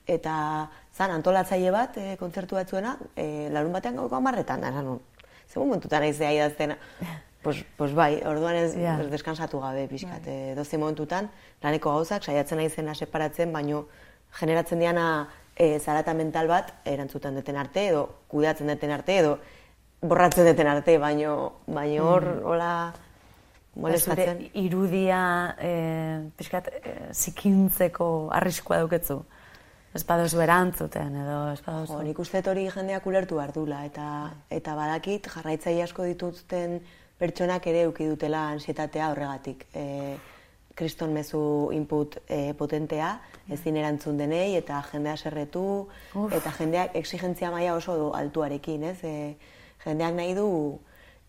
eta 0.06 0.68
zan 0.94 1.10
antolatzaile 1.10 1.70
bat 1.70 1.96
e, 1.98 2.16
kontzertu 2.16 2.56
batzuena, 2.56 2.96
e, 3.16 3.48
larun 3.52 3.72
batean 3.72 3.96
gauko 3.96 4.16
amarretan, 4.16 4.60
da, 4.60 4.68
esan 4.68 4.84
nun. 4.84 5.00
Ze 5.46 5.58
momentutan 5.58 6.02
naiz 6.02 6.16
zea 6.16 6.32
idazten, 6.32 6.76
Pues, 7.46 7.64
pues 7.76 7.92
bai, 7.94 8.22
orduan 8.26 8.56
ez, 8.56 8.74
Ja. 8.74 8.96
ez 9.00 9.06
deskansatu 9.08 9.60
gabe 9.60 9.86
pixkat. 9.86 10.24
Bai. 10.26 10.54
Doze 10.56 10.78
momentutan, 10.78 11.28
laneko 11.62 11.92
gauzak, 11.94 12.24
saiatzen 12.24 12.58
naizena 12.58 12.92
separatzen, 12.92 13.52
baino 13.52 13.84
generatzen 14.40 14.80
diana 14.80 15.28
e, 15.54 15.78
zarata 15.78 16.12
mental 16.12 16.48
bat 16.48 16.72
erantzuten 16.84 17.36
deten 17.38 17.56
arte, 17.56 17.86
edo 17.86 18.08
kudeatzen 18.26 18.66
deten 18.66 18.90
arte, 18.90 19.18
edo 19.18 19.38
borratzen 20.02 20.44
deten 20.44 20.66
arte, 20.66 20.98
baino, 20.98 21.60
baino 21.66 22.08
hor, 22.10 22.26
hola, 22.44 22.72
molestatzen. 23.76 24.42
Zure 24.42 24.64
irudia 24.64 25.22
eh, 25.58 26.20
pixkat 26.36 26.70
eh, 26.72 26.94
zikintzeko 27.12 28.28
arriskua 28.34 28.80
dauketzu. 28.82 29.20
Ez 29.96 30.02
badozu 30.04 30.42
erantzuten 30.44 31.14
edo 31.22 31.36
ez. 31.54 31.60
Jo, 31.64 32.02
nik 32.04 32.18
uste 32.20 32.42
dut 32.42 32.52
hori 32.52 32.66
jendeak 32.72 33.06
ulertu 33.08 33.38
behar 33.38 33.52
dula, 33.54 33.80
eta, 33.88 34.06
eta 34.52 34.74
badakit 34.76 35.28
jarraitzaile 35.32 35.86
asko 35.86 36.04
dituzten 36.04 36.80
pertsonak 37.16 37.66
ere 37.70 37.86
eduki 37.86 38.08
dutela 38.10 38.42
ansietatea 38.52 39.08
horregatik. 39.12 39.64
E, 39.72 40.16
kriston 40.76 41.14
mezu 41.16 41.40
input 41.72 42.18
e, 42.28 42.52
potentea, 42.58 43.14
ezin 43.48 43.78
erantzun 43.80 44.18
denei, 44.20 44.58
eta 44.58 44.82
jendea 44.90 45.16
serretu, 45.16 45.64
eta 46.28 46.52
jendeak 46.58 46.98
exigentzia 47.00 47.48
maila 47.54 47.78
oso 47.78 48.10
altuarekin, 48.18 48.84
ez? 48.92 48.98
E, 49.00 49.14
jendeak 49.86 50.18
nahi 50.18 50.36
du 50.36 50.50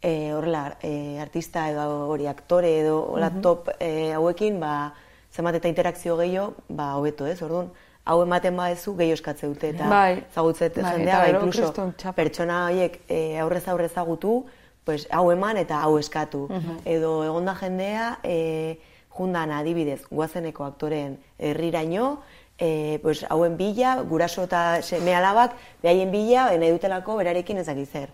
e, 0.01 0.33
horrela 0.33 0.77
e, 0.81 1.19
artista 1.19 1.69
edo 1.69 2.07
hori 2.10 2.27
aktore 2.27 2.79
edo 2.81 2.99
hola 3.13 3.31
top 3.41 3.69
e, 3.79 4.13
hauekin 4.13 4.60
ba 4.60 4.93
zenbat 5.33 5.55
eta 5.60 5.67
interakzio 5.67 6.17
gehiago 6.17 6.53
ba 6.69 6.95
hobeto, 6.97 7.27
ez? 7.27 7.41
Orduan 7.41 7.71
hau 8.05 8.21
ematen 8.23 8.55
badezu 8.55 8.95
gehiago 8.95 9.19
eskatze 9.19 9.47
dute 9.47 9.73
eta 9.73 9.89
Bai. 9.89 10.23
zagutzet 10.33 10.77
Bai, 10.79 10.93
jendea 10.97 11.19
ba, 11.19 11.25
gero 11.25 11.41
incluso 11.45 12.13
pertsona 12.15 12.65
horiek 12.67 13.01
e, 13.07 13.39
aurrez 13.39 13.67
aurrez 13.67 13.91
ezagutu, 13.91 14.45
pues 14.86 15.07
hau 15.12 15.31
eman 15.31 15.57
eta 15.57 15.81
hau 15.83 15.97
eskatu. 15.99 16.47
Edo 16.86 17.23
egonda 17.25 17.57
jendea 17.60 18.19
e, 18.23 18.79
jundan 19.17 19.51
adibidez 19.51 20.03
guazeneko 20.10 20.63
aktoreen 20.63 21.17
herriraino, 21.38 22.21
e, 22.57 22.99
pues 23.03 23.25
hauen 23.29 23.57
bila, 23.57 23.97
guraso 24.01 24.45
eta 24.47 24.81
seme 24.81 25.15
alabak, 25.15 25.57
behaien 25.83 26.12
bila, 26.12 26.47
nahi 26.55 26.71
dutelako 26.71 27.17
berarekin 27.19 27.57
ezak 27.57 27.83
zer. 27.86 28.10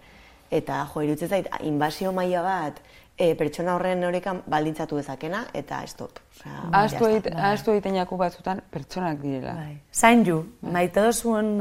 Eta 0.53 0.83
jo, 0.93 1.01
iruditzen 1.01 1.29
zait, 1.33 1.47
inbasio 1.65 2.11
maila 2.13 2.43
bat 2.45 2.81
e, 3.17 3.31
pertsona 3.37 3.73
horren 3.77 4.03
horekan 4.05 4.41
baldintzatu 4.49 4.97
dezakena, 4.99 5.43
eta 5.53 5.79
stop. 5.89 6.19
Osea, 6.33 6.59
Ahaztu 6.71 7.05
ya 7.07 7.11
egite- 7.15 7.29
está. 7.31 7.45
ahaztu 7.47 7.71
egiten 7.73 7.95
jaku 7.97 8.17
batzutan 8.17 8.61
pertsonak 8.73 9.19
direla. 9.21 9.53
Bai. 9.57 9.79
Zain 9.93 10.23
ju, 10.25 10.37
maite 10.61 11.01
duzun, 11.05 11.55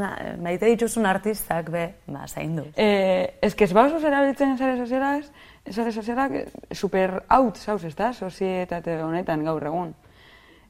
maite 0.44 0.66
dituzun 0.74 1.06
artistak, 1.08 1.70
be, 1.72 1.86
ba, 2.06 2.26
zain 2.28 2.56
du. 2.56 2.66
Eh, 2.76 3.38
ez 3.40 3.54
que 3.54 3.64
ez 3.64 3.72
bauz 3.72 3.96
erabiltzen 4.04 4.56
sare 4.58 4.76
sozialak, 4.80 5.24
sare 5.70 5.92
sozialak 5.92 6.32
super 6.72 7.22
out 7.30 7.56
zauz, 7.56 7.84
ez 7.84 7.94
da, 7.96 8.12
sozietate 8.12 8.98
honetan 9.02 9.44
gaur 9.44 9.64
egun. 9.72 9.94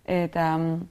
Eta 0.04 0.56
mm, 0.58 0.88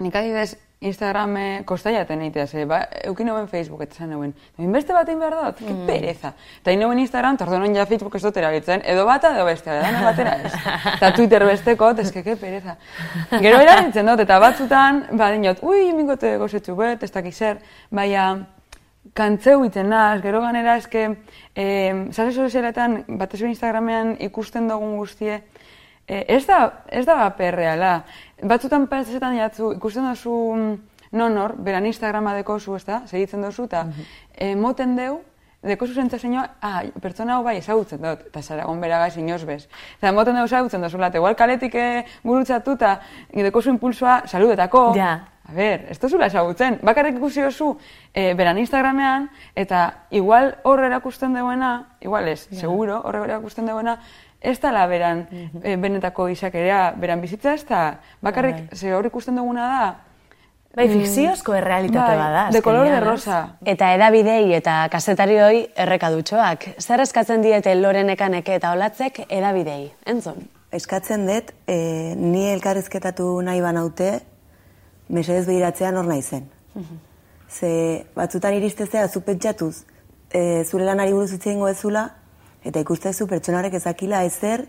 nik 0.00 0.14
adibidez 0.16 0.56
Instagram 0.80 1.36
eh, 1.36 1.62
kostaiaten 1.68 2.22
egitea, 2.24 2.46
ze, 2.46 2.62
ba, 2.64 2.78
eukin 3.04 3.28
hauen 3.28 3.48
Facebook, 3.48 3.82
eta 3.84 3.98
zan 4.00 4.14
hauen, 4.16 4.30
beste 4.72 4.94
bat 4.96 5.06
behar 5.06 5.34
dut, 5.36 5.58
que 5.60 5.74
pereza. 5.86 6.30
Eta 6.62 6.72
hauen 6.72 7.02
Instagram, 7.02 7.36
tardonon 7.36 7.74
ja 7.76 7.84
Facebook 7.86 8.16
ez 8.16 8.22
dut 8.22 8.38
erabiltzen, 8.40 8.80
edo 8.88 9.04
bata 9.04 9.34
edo 9.36 9.44
bestea, 9.44 9.76
dana 9.82 10.00
batera 10.08 10.38
ez. 10.40 10.54
Eta 10.94 11.12
Twitter 11.12 11.44
besteko, 11.44 11.92
que, 12.14 12.22
que 12.22 12.36
pereza. 12.36 12.78
Gero 13.30 13.60
erabiltzen 13.60 14.08
dut, 14.08 14.24
eta 14.24 14.38
batzutan, 14.40 15.04
ba, 15.20 15.28
dinot, 15.36 15.60
ui, 15.60 15.92
mingote 15.92 16.38
gozetxu 16.40 16.78
bet, 16.80 17.04
ez 17.04 17.12
dakik 17.12 17.36
zer, 17.36 17.60
baina, 17.90 18.30
kantzeu 19.12 19.60
iten 19.68 19.92
naz, 19.92 20.22
gero 20.24 20.40
ganera 20.40 20.78
eske, 20.80 21.10
eh, 21.54 22.08
sare 22.12 22.32
sozialetan, 22.32 23.02
batez 23.20 23.42
Instagramean 23.42 24.16
ikusten 24.30 24.68
dugun 24.68 24.96
guztie, 24.96 25.42
eh, 26.10 26.24
ez 26.36 26.44
da, 26.46 26.60
ez 26.90 27.04
da 27.06 27.30
perreala. 27.38 28.00
Batzutan 28.42 28.88
pasetan 28.90 29.36
jatzu, 29.38 29.72
ikusten 29.76 30.08
duzu 30.10 30.36
mm, 30.56 30.76
nonor, 31.12 31.54
beran 31.62 31.86
Instagrama 31.86 32.34
dekozu, 32.34 32.74
ez 32.76 32.84
da, 32.86 33.02
segitzen 33.06 33.46
duzu, 33.46 33.68
eta 33.70 33.86
eh, 34.34 34.54
moten 34.58 34.96
deu, 34.98 35.20
dekozu 35.62 35.94
sentzazioa, 35.94 36.46
ah, 36.64 36.82
pertsona 37.02 37.36
hau 37.36 37.44
bai 37.44 37.58
ezagutzen 37.60 38.00
dut, 38.02 38.26
eta 38.30 38.42
zaragon 38.42 38.80
beraga 38.80 39.10
inoz 39.20 39.42
bez. 39.44 39.66
Eta 39.98 40.12
moten 40.16 40.38
deu 40.38 40.46
ezagutzen 40.48 40.82
duzu, 40.82 40.98
late, 40.98 41.20
igual 41.22 41.36
kaletik 41.36 41.74
eh, 41.74 42.06
gurutzatu, 42.24 42.78
eta 42.80 42.96
dekozu 43.50 43.76
impulsoa 43.76 44.22
saludetako, 44.26 44.90
Ja. 44.96 45.12
A 45.50 45.52
ber, 45.52 45.86
ez 45.90 45.98
duzula 45.98 46.28
ezagutzen. 46.30 46.76
Bakarrik 46.86 47.16
ikusi 47.18 47.42
duzu 47.42 47.72
e, 48.14 48.34
beran 48.38 48.58
Instagramean, 48.62 49.24
eta 49.58 50.06
igual 50.14 50.52
hor 50.62 50.84
erakusten 50.86 51.34
duena, 51.34 51.70
igual 52.00 52.28
ez, 52.30 52.44
seguro, 52.54 53.00
hor 53.02 53.18
erakusten 53.24 53.66
duena, 53.66 53.96
ez 54.40 54.58
dala 54.60 54.86
beran 54.86 55.26
e, 55.62 55.76
benetako 55.76 56.28
izakerea, 56.32 56.92
beran 56.96 57.20
bizitza 57.20 57.54
ez 57.54 57.64
da, 57.68 58.00
bakarrik, 58.22 58.74
ze 58.74 58.94
hor 58.94 59.06
ikusten 59.06 59.36
duguna 59.36 59.66
da, 59.68 60.10
Bai, 60.70 60.86
fikziozko 60.86 61.54
errealitate 61.58 62.14
bai, 62.14 62.18
bada. 62.18 62.42
de 62.54 62.60
color 62.62 62.86
de 62.86 63.00
rosa. 63.02 63.56
Eta 63.66 63.88
edabidei 63.96 64.52
eta 64.54 64.84
kazetarioi 64.92 65.64
errekadutxoak. 65.74 66.68
Zer 66.78 67.02
eskatzen 67.02 67.42
diete 67.42 67.74
lorenekaneke 67.74 68.54
eta 68.54 68.70
olatzek 68.76 69.24
edabidei? 69.26 69.90
Entzun. 70.06 70.46
Eskatzen 70.70 71.26
dut, 71.26 71.50
e, 71.66 72.14
ni 72.14 72.44
elkarrizketatu 72.52 73.32
nahi 73.42 73.58
banaute, 73.60 74.20
mesedez 75.10 75.42
behiratzean 75.48 75.98
hor 75.98 76.06
nahi 76.06 76.22
zen. 76.22 76.46
Ze 77.50 78.06
batzutan 78.14 78.54
iristezea 78.54 79.08
zu 79.08 79.24
pentsatuz, 79.26 79.82
e, 80.30 80.62
zure 80.64 80.86
lanari 80.86 81.12
buruz 81.12 81.32
hitz 81.32 81.46
egingo 81.48 81.66
ezula, 81.68 82.06
eta 82.64 82.80
ikustezu 82.80 83.26
pertsona 83.26 83.60
horrek 83.60 83.74
ezakila 83.80 84.24
ezer, 84.28 84.66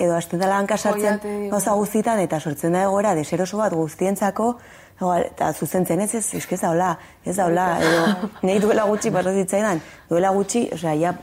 edo 0.00 0.14
hasten 0.16 0.40
dela 0.40 0.56
hanka 0.58 0.76
sartzen 0.76 1.02
Joiate 1.02 1.32
digu. 1.32 1.50
gauza 1.52 1.72
guztitan, 1.76 2.20
eta 2.20 2.40
sortzen 2.40 2.72
da 2.72 2.84
egoera 2.86 3.14
deseroso 3.14 3.58
bat 3.60 3.74
guztientzako, 3.76 4.54
eta 5.24 5.52
zuzentzen 5.52 6.00
ez, 6.00 6.14
ez, 6.14 6.24
eske 6.40 6.56
ez 6.56 6.60
da 6.62 6.70
hola, 6.72 6.94
ez 7.24 7.36
da 7.36 7.46
hola, 7.48 7.66
edo 7.84 8.06
nahi 8.48 8.62
duela 8.62 8.86
gutxi 8.88 9.12
pasa 9.12 9.34
zitzaidan, 9.36 9.82
duela 10.08 10.32
gutxi, 10.36 10.68
osea, 10.76 10.94
ja 11.00 11.14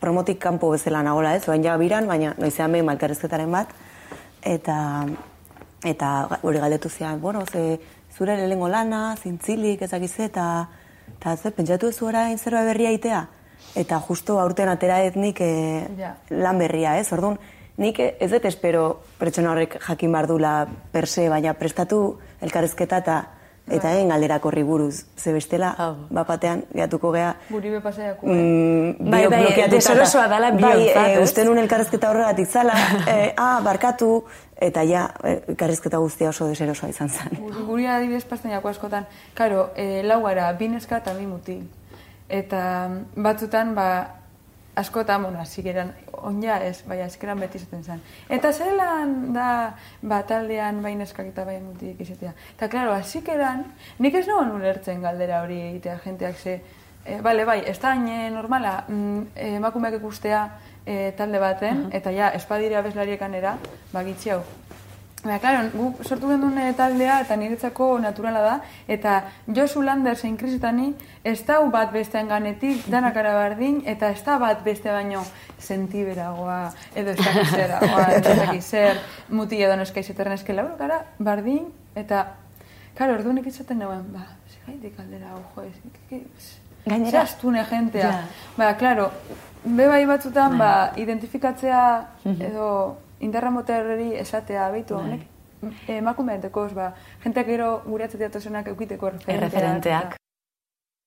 promotik 0.00 0.40
kanpo 0.40 0.70
bezala 0.72 1.02
nagola, 1.04 1.34
ez, 1.36 1.44
oain 1.48 1.64
ja 1.64 1.76
biran, 1.80 2.08
baina 2.08 2.34
noizean 2.40 2.72
behin 2.72 2.88
malkarrezketaren 2.88 3.52
bat, 3.52 3.72
eta 4.44 4.78
eta 5.84 6.10
hori 6.40 6.60
galdetu 6.60 6.88
zian, 6.88 7.20
bueno, 7.20 7.44
ze 7.44 7.78
zure 8.16 8.36
lehengo 8.36 8.68
lana, 8.68 9.16
zintzilik, 9.20 9.82
ezakiz 9.82 10.14
eta 10.20 10.68
eta 11.18 11.36
ze, 11.36 11.50
pentsatu 11.50 11.88
ez 11.88 12.02
orain 12.02 12.38
zerbait 12.38 12.66
berria 12.72 12.92
itea? 12.92 13.26
Eta 13.74 13.98
justo 14.00 14.38
aurten 14.40 14.68
atera 14.68 15.02
ez 15.02 15.16
nik 15.16 15.40
eh, 15.40 15.88
Ja. 15.98 16.14
lan 16.30 16.58
berria, 16.58 16.98
ez? 16.98 17.12
Orduan, 17.12 17.38
nik 17.76 17.98
ez 17.98 18.30
dut 18.30 18.44
espero 18.44 19.00
pertsona 19.18 19.50
horrek 19.50 19.78
jakin 19.82 20.12
bar 20.12 20.26
dula 20.30 20.66
per 20.92 21.06
se, 21.08 21.28
baina 21.28 21.54
prestatu 21.54 22.18
elkarrezketa 22.40 22.96
eta 23.02 23.24
eta 23.64 23.94
egin 23.94 24.10
galderak 24.12 24.44
horri 24.44 24.62
buruz. 24.62 25.06
Ze 25.16 25.32
bestela, 25.32 25.70
Hau. 25.78 25.94
bat 26.10 26.26
batean, 26.28 26.64
gehatuko 26.74 27.10
gea, 27.14 27.30
guri 27.48 27.70
be 27.70 27.80
pasaiako. 27.80 28.26
mm, 28.26 29.10
Bai, 29.10 29.26
bai, 29.26 29.68
deserosoa 29.70 30.26
eta- 30.26 30.34
dela 30.34 30.50
Bai, 30.52 30.88
e, 31.14 31.18
uste 31.22 31.44
nun 31.46 31.56
elkarrezketa 31.58 32.10
horregatik 32.10 32.46
zala, 32.46 32.74
e, 33.08 33.32
ah, 33.38 33.60
barkatu, 33.64 34.22
eta 34.60 34.82
ja, 34.84 35.06
e, 35.24 35.42
elkarrezketa 35.48 35.96
guztia 35.96 36.28
oso 36.28 36.46
deserosoa 36.46 36.90
izan 36.90 37.08
zen. 37.08 37.38
Guri- 37.40 37.64
Guri 37.64 37.86
adibidez 37.86 38.26
pasten 38.26 38.52
askotan, 38.52 39.06
karo, 39.32 39.70
e, 39.76 40.02
lau 40.04 40.20
gara, 40.22 40.52
bi 40.52 40.68
neska 40.68 40.98
eta 40.98 41.14
bi 41.14 41.24
mutil. 41.26 41.64
Eta 42.28 42.88
mm, 42.88 43.22
batzutan, 43.22 43.74
ba, 43.74 43.88
askotan, 44.76 45.22
bueno, 45.22 45.40
azikeran, 45.40 45.92
onja 46.12 46.58
ez, 46.64 46.82
bai, 46.88 47.00
azikeran 47.04 47.40
beti 47.40 47.60
izaten 47.60 47.84
zen. 47.84 48.00
Eta 48.32 48.52
zelan 48.52 49.32
da, 49.34 49.48
ba, 50.02 50.22
taldean, 50.26 50.82
bai 50.82 50.94
neskak 50.98 51.30
eta 51.30 51.44
bai 51.44 51.60
mutik 51.62 52.00
izatea. 52.00 52.32
Eta, 52.56 52.68
klaro, 52.72 52.94
azikeran, 52.94 53.64
nik 53.98 54.18
ez 54.18 54.26
noan 54.28 54.54
ulertzen 54.56 55.04
galdera 55.04 55.42
hori 55.44 55.60
egitea 55.68 55.98
jenteak 56.04 56.40
ze, 56.40 56.60
e, 57.04 57.20
bale, 57.22 57.44
bai, 57.44 57.60
ez 57.66 57.78
da 57.78 57.94
normala, 57.94 58.84
mm, 58.88 59.36
emakumeak 59.54 60.00
ikustea 60.00 60.48
e, 60.84 61.12
talde 61.16 61.38
baten, 61.38 61.88
eta 61.92 62.10
ja, 62.10 62.30
espadire 62.30 62.76
abeslariek 62.76 63.20
ba, 63.92 64.02
gitxi 64.02 64.30
hau. 64.30 64.42
Baina, 65.24 65.38
klaro, 65.40 65.68
gu 65.72 66.04
sortu 66.04 66.28
gendun 66.28 66.58
taldea 66.76 67.20
eta 67.24 67.36
niretzako 67.40 67.86
naturala 67.98 68.40
da, 68.44 68.54
eta 68.88 69.14
Josu 69.56 69.80
Lander 69.82 70.16
zein 70.16 70.36
Krisetani 70.36 70.90
ez 71.24 71.38
dau 71.46 71.70
bat 71.72 71.92
bestean 71.92 72.28
ganetik, 72.28 72.82
danak 72.92 73.16
ara 73.16 73.32
bardin, 73.32 73.78
eta 73.88 74.10
ez 74.12 74.20
da 74.24 74.36
bat 74.38 74.60
beste 74.64 74.92
baino 74.92 75.22
sentiberagoa, 75.58 76.58
edo 76.94 77.14
ez 77.14 77.16
dakit 77.22 77.54
zeragoa, 77.54 78.04
edo 78.18 78.34
ez 78.34 78.38
dakit 78.42 78.62
zer, 78.62 79.00
muti 79.30 79.62
edo 79.64 79.78
neska 79.80 80.04
izaterren 80.04 80.36
eske 80.36 80.52
lauro 80.52 80.76
gara, 80.76 81.00
bardin, 81.18 81.70
eta, 81.96 82.26
klaro, 82.94 83.16
orduan 83.16 83.40
izaten 83.46 83.80
nagoen, 83.80 84.04
ba, 84.12 84.26
zegaitik 84.58 85.00
aldera, 85.00 85.32
ojo, 85.38 85.64
ez, 85.64 86.52
Gainera- 86.84 87.22
astune 87.22 87.64
jentea. 87.64 88.10
Ja. 88.10 88.20
Ba, 88.58 88.74
klaro, 88.76 89.08
be 89.64 89.88
bai 89.88 90.04
batzutan, 90.04 90.58
ba, 90.60 90.92
identifikatzea 91.00 91.80
edo 92.50 92.68
indarra 93.20 93.50
moterreri 93.50 94.14
esatea, 94.20 94.68
beitu, 94.70 94.96
honek, 94.98 95.26
emakumean 95.88 96.42
dekoz, 96.42 96.72
ba, 96.74 96.92
jenteak 97.22 97.46
gero 97.46 97.70
gure 97.86 98.04
atzetea 98.08 98.30
tosenak 98.30 98.68
eukiteko 98.72 99.10
referenteak. 99.10 99.42
Erreferenteak. 99.42 100.16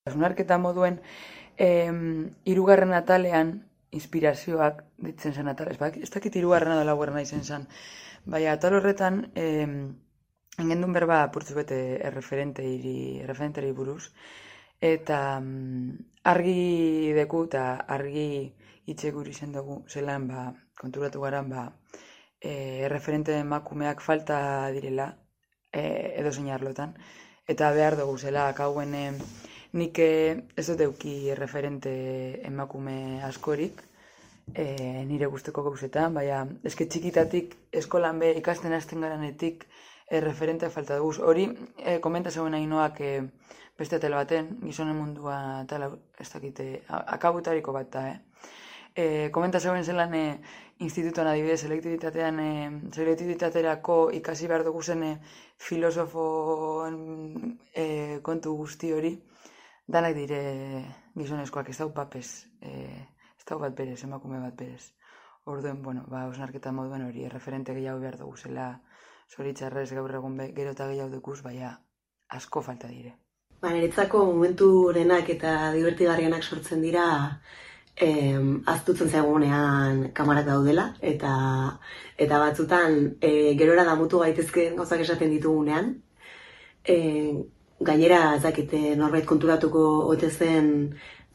Hausnarketa 0.08 0.58
moduen, 0.58 1.00
em, 1.56 2.30
irugarren 2.44 2.92
atalean, 2.96 3.54
inspirazioak 3.90 4.82
ditzen 5.04 5.34
zen 5.34 5.48
atalez. 5.48 5.78
Ba, 5.78 5.88
ez 5.88 6.10
dakit 6.10 6.36
irugarrena 6.36 6.76
da 6.76 6.84
laugarrena 6.84 7.22
izen 7.24 7.44
zen. 7.44 7.66
Baina 8.24 8.52
atal 8.56 8.76
horretan, 8.78 9.30
em, 9.34 9.96
engendun 10.58 10.92
berba 10.92 11.22
apurtzu 11.22 11.54
bete 11.54 11.80
erreferenteri, 12.04 13.20
erreferenteri 13.22 13.72
buruz. 13.72 14.10
Eta 14.80 15.40
mm, 15.40 15.98
argi 16.30 17.12
deku 17.16 17.44
eta 17.48 17.64
argi 17.96 18.54
hitze 18.86 19.10
guri 19.12 19.32
zen 19.32 19.52
dugu, 19.52 19.82
zelan 19.88 20.28
ba, 20.28 20.52
konturatu 20.80 21.20
garan 21.20 21.50
ba, 21.50 21.64
e, 22.40 22.84
erreferente 22.86 23.34
emakumeak 23.38 24.00
falta 24.00 24.70
direla 24.72 25.08
e, 25.72 26.14
edo 26.20 26.30
arlotan. 26.52 26.94
Eta 27.46 27.72
behar 27.72 27.96
dugu 27.96 28.18
zela, 28.18 28.52
kauen 28.54 28.94
e, 28.94 29.12
nik 29.72 29.98
ez 29.98 30.66
dut 30.66 30.80
euki 30.80 31.34
referente 31.34 31.90
emakume 32.46 33.22
askorik, 33.24 33.82
e, 34.54 35.04
nire 35.04 35.26
guzteko 35.26 35.62
gauzetan, 35.62 36.14
baina 36.14 36.46
eske 36.64 36.86
txikitatik 36.86 37.56
eskolan 37.72 38.18
be 38.18 38.32
ikasten 38.38 38.72
hasten 38.72 39.00
garanetik 39.00 39.66
e, 40.08 40.20
referente 40.20 40.70
falta 40.70 40.96
dugu. 40.96 41.14
Hori 41.24 41.48
e, 41.78 41.98
komenta 42.04 42.30
zegoen 42.30 42.54
ainoak 42.54 43.00
e, 43.00 43.12
beste 43.78 43.98
tele 44.02 44.16
baten, 44.16 44.56
gizonen 44.64 44.96
mundua 44.96 45.64
tala, 45.68 45.90
ez 46.18 46.28
dakite, 46.32 46.68
akabutariko 46.88 47.72
bat 47.72 47.92
da, 47.92 48.08
eh? 48.10 48.18
e, 48.94 49.04
komenta 49.32 49.60
zegoen 49.60 49.84
zelan 49.84 50.14
e, 50.14 50.24
institutuan 50.78 51.26
adibidez, 51.26 51.60
selektibitatean, 51.66 52.38
e, 52.40 52.50
selektibitaterako 52.94 53.98
ikasi 54.18 54.46
behar 54.50 54.64
dugu 54.66 54.82
zen 54.82 55.02
e, 55.02 55.12
filosofoen 55.58 56.98
e, 57.74 57.86
kontu 58.22 58.54
guzti 58.56 58.92
hori, 58.94 59.12
danak 59.86 60.14
dire 60.14 60.40
gizonezkoak, 61.18 61.70
ez 61.72 61.78
dau 61.80 61.90
papez, 61.94 62.46
e, 62.62 62.70
ez 63.34 63.44
dau 63.48 63.58
bat 63.58 63.74
berez, 63.74 64.02
emakume 64.04 64.40
bat 64.40 64.54
berez. 64.54 64.92
Orduen, 65.48 65.82
bueno, 65.82 66.04
ba, 66.12 66.26
osnarketa 66.28 66.72
moduan 66.72 67.06
hori, 67.08 67.28
referente 67.28 67.74
gehiago 67.74 68.02
behar 68.04 68.18
dugu 68.20 68.36
zela, 68.36 68.70
zoritzarrez 69.34 69.90
gaur 69.96 70.14
egun 70.14 70.36
be, 70.36 70.52
gero 70.54 70.76
eta 70.76 70.86
gehiago 70.90 71.10
dukuz, 71.16 71.40
baina 71.42 71.72
asko 72.28 72.62
falta 72.62 72.88
dire. 72.88 73.16
Ba, 73.58 73.72
niretzako 73.74 74.20
momenturenak 74.28 75.32
eta 75.34 75.72
divertigarrianak 75.74 76.44
sortzen 76.44 76.84
dira 76.84 77.06
em, 78.00 78.62
aztutzen 78.66 79.10
zaigunean 79.10 80.10
kamarak 80.14 80.46
daudela 80.46 80.94
eta 81.00 81.32
eta 82.16 82.38
batzutan 82.38 82.98
e, 83.20 83.54
gerora 83.58 83.84
damutu 83.84 84.20
gaitezke 84.24 84.70
gauzak 84.76 85.00
esaten 85.04 85.30
ditugunean. 85.30 85.94
E, 86.84 86.98
gainera, 87.80 88.34
ez 88.36 88.42
dakite, 88.42 88.96
norbait 88.96 89.26
konturatuko 89.26 89.82
ote 90.12 90.30
zen 90.30 90.70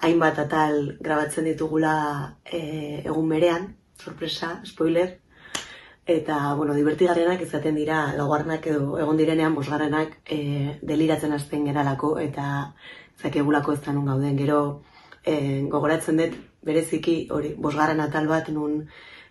hainbat 0.03 0.39
atal 0.39 0.97
grabatzen 0.99 1.45
ditugula 1.47 1.95
e, 2.43 3.01
egun 3.05 3.29
berean, 3.29 3.69
sorpresa, 4.03 4.57
spoiler, 4.67 5.19
eta, 6.05 6.53
bueno, 6.59 6.73
divertigarrenak 6.75 7.41
izaten 7.45 7.75
dira, 7.79 8.01
laugarrenak 8.17 8.67
edo 8.67 8.97
egon 8.99 9.17
direnean, 9.17 9.55
bosgarrenak 9.55 10.17
e, 10.25 10.79
deliratzen 10.81 11.31
hasten 11.31 11.63
geralako, 11.69 12.17
eta 12.19 12.47
zakegulako 13.21 13.73
ez 13.77 13.81
da 13.85 13.93
gauden. 13.93 14.35
Gero, 14.37 14.59
e, 15.23 15.61
gogoratzen 15.71 16.19
dut, 16.19 16.35
bereziki, 16.65 17.27
hori, 17.31 17.53
bosgarren 17.57 18.01
atal 18.03 18.27
bat 18.27 18.49
nun 18.49 18.83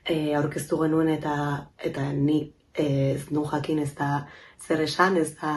e, 0.04 0.34
aurkeztu 0.38 0.78
genuen, 0.82 1.10
eta 1.12 1.34
eta 1.90 2.08
ni 2.12 2.40
e, 2.74 2.86
ez 3.14 3.30
nun 3.30 3.46
jakin 3.50 3.82
ez 3.82 3.92
da 3.98 4.26
zer 4.62 4.82
esan, 4.86 5.16
ez 5.16 5.32
da 5.40 5.54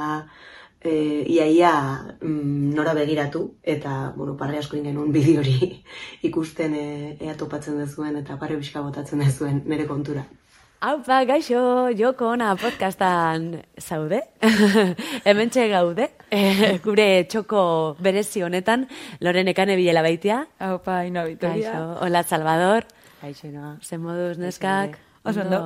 e, 0.81 1.23
iaia 1.35 1.73
mm, 2.21 2.73
nora 2.77 2.93
begiratu, 2.93 3.43
eta, 3.63 4.13
bueno, 4.15 4.37
parre 4.37 4.59
asko 4.61 4.77
ingenuen 4.77 5.11
bideo 5.15 5.41
hori 5.43 5.83
ikusten 6.29 6.75
e, 6.79 6.87
ea 7.19 7.35
topatzen 7.37 7.79
dezuen, 7.81 8.17
eta 8.23 8.39
parre 8.41 8.59
biska 8.61 8.81
botatzen 8.85 9.23
dezuen 9.25 9.63
nire 9.65 9.87
kontura. 9.89 10.25
Aupa, 10.85 11.23
gaixo, 11.25 11.89
joko 11.97 12.27
ona 12.35 12.51
podcastan 12.61 13.47
zaude. 13.81 14.19
Hemen 15.25 15.49
gaude. 15.71 16.11
E, 16.29 16.77
gure 16.85 17.25
txoko 17.25 17.95
berezi 17.97 18.43
honetan, 18.45 18.85
Loren 19.19 19.47
Ekane 19.47 19.75
bilela 19.79 20.03
baitia. 20.05 20.45
Aupa, 20.59 20.99
ino 21.07 21.25
Vitoria. 21.25 21.71
Gaixo, 21.71 22.05
hola 22.05 22.21
Salvador. 22.21 22.85
Gaixo, 23.23 23.47
no? 23.47 23.79
Zen 23.81 24.01
moduz, 24.01 24.37
neskak. 24.37 24.99
Oso 25.23 25.41
ondo. 25.41 25.63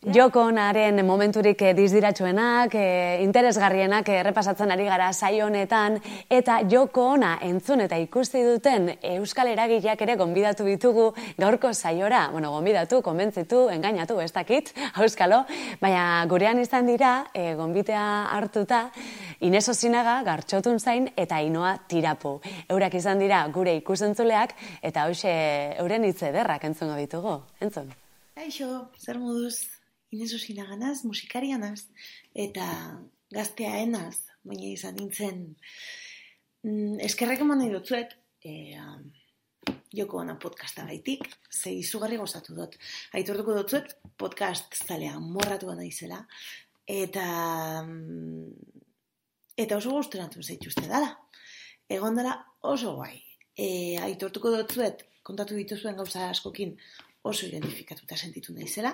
Jokonaren 0.00 0.96
momenturik 1.04 1.60
eh, 1.60 1.74
dizdiratxoenak, 1.76 2.72
eh, 2.72 3.18
interesgarrienak 3.20 4.06
eh, 4.08 4.14
errepasatzen 4.22 4.70
ari 4.72 4.86
gara 4.88 5.10
saio 5.12 5.44
honetan, 5.44 5.98
eta 6.32 6.54
joko 6.72 7.02
ona 7.18 7.34
entzun 7.44 7.82
eta 7.84 7.98
ikusti 8.00 8.40
duten 8.40 8.94
Euskal 9.10 9.50
Eragileak 9.52 10.00
ere 10.00 10.14
gonbidatu 10.16 10.64
ditugu 10.64 11.10
gaurko 11.36 11.74
saiora, 11.74 12.22
bueno, 12.32 12.48
gonbidatu, 12.54 13.02
konbentzitu, 13.04 13.66
engainatu, 13.68 14.16
ez 14.24 14.32
dakit, 14.32 14.70
auskalo, 15.04 15.42
baina 15.82 16.24
gurean 16.30 16.62
izan 16.64 16.88
dira, 16.88 17.26
e, 17.34 17.52
gonbitea 17.58 18.04
hartuta, 18.38 18.86
Ineso 19.44 19.74
Zinaga, 19.74 20.22
Gartxotun 20.24 20.80
zain, 20.80 21.10
eta 21.14 21.42
Inoa 21.44 21.74
Tirapu. 21.88 22.38
Eurak 22.70 22.96
izan 22.96 23.20
dira 23.20 23.42
gure 23.52 23.76
ikusentzuleak, 23.82 24.56
eta 24.80 25.04
hoxe 25.12 25.34
euren 25.76 26.08
hitz 26.08 26.22
ederrak 26.30 26.64
entzungo 26.64 26.96
ditugu. 26.96 27.36
Entzun. 27.60 27.92
Kaixo, 28.32 28.88
zer 28.96 29.20
moduz? 29.20 29.79
Ineso 30.10 30.40
zinaganaz, 30.42 31.04
musikarianaz, 31.06 31.84
eta 32.34 32.66
gaztea 33.30 33.76
enaz, 33.84 34.16
baina 34.42 34.66
izan 34.66 34.96
nintzen. 34.98 35.42
Mm, 36.66 36.96
eskerrak 37.06 37.44
eman 37.44 37.60
nahi 37.62 37.70
dutzuet, 37.70 38.16
e, 38.42 38.74
joko 39.94 40.18
ona 40.18 40.34
podcasta 40.42 40.82
gaitik, 40.88 41.28
ze 41.50 41.70
izugarri 41.78 42.18
gozatu 42.18 42.56
dut. 42.56 42.74
Aitortuko 43.14 43.54
dutzuet, 43.60 43.94
podcast 44.18 44.74
zalea 44.82 45.20
morratu 45.22 45.70
gana 45.70 45.86
izela, 45.86 46.18
eta, 46.90 47.26
mm, 47.84 48.50
eta 49.62 49.78
oso 49.78 49.94
guzturatu 49.94 50.42
zeituzte 50.42 50.88
dala. 50.90 51.12
Egon 51.86 52.18
dela 52.18 52.34
oso 52.66 52.96
guai. 52.98 53.14
E, 53.54 53.70
aitortuko 54.08 54.56
dutzuet, 54.56 55.06
kontatu 55.22 55.54
dituzuen 55.54 55.94
gauza 56.02 56.26
askokin, 56.34 56.74
oso 57.22 57.46
identifikatuta 57.46 58.16
sentitu 58.16 58.54
naizela 58.56 58.90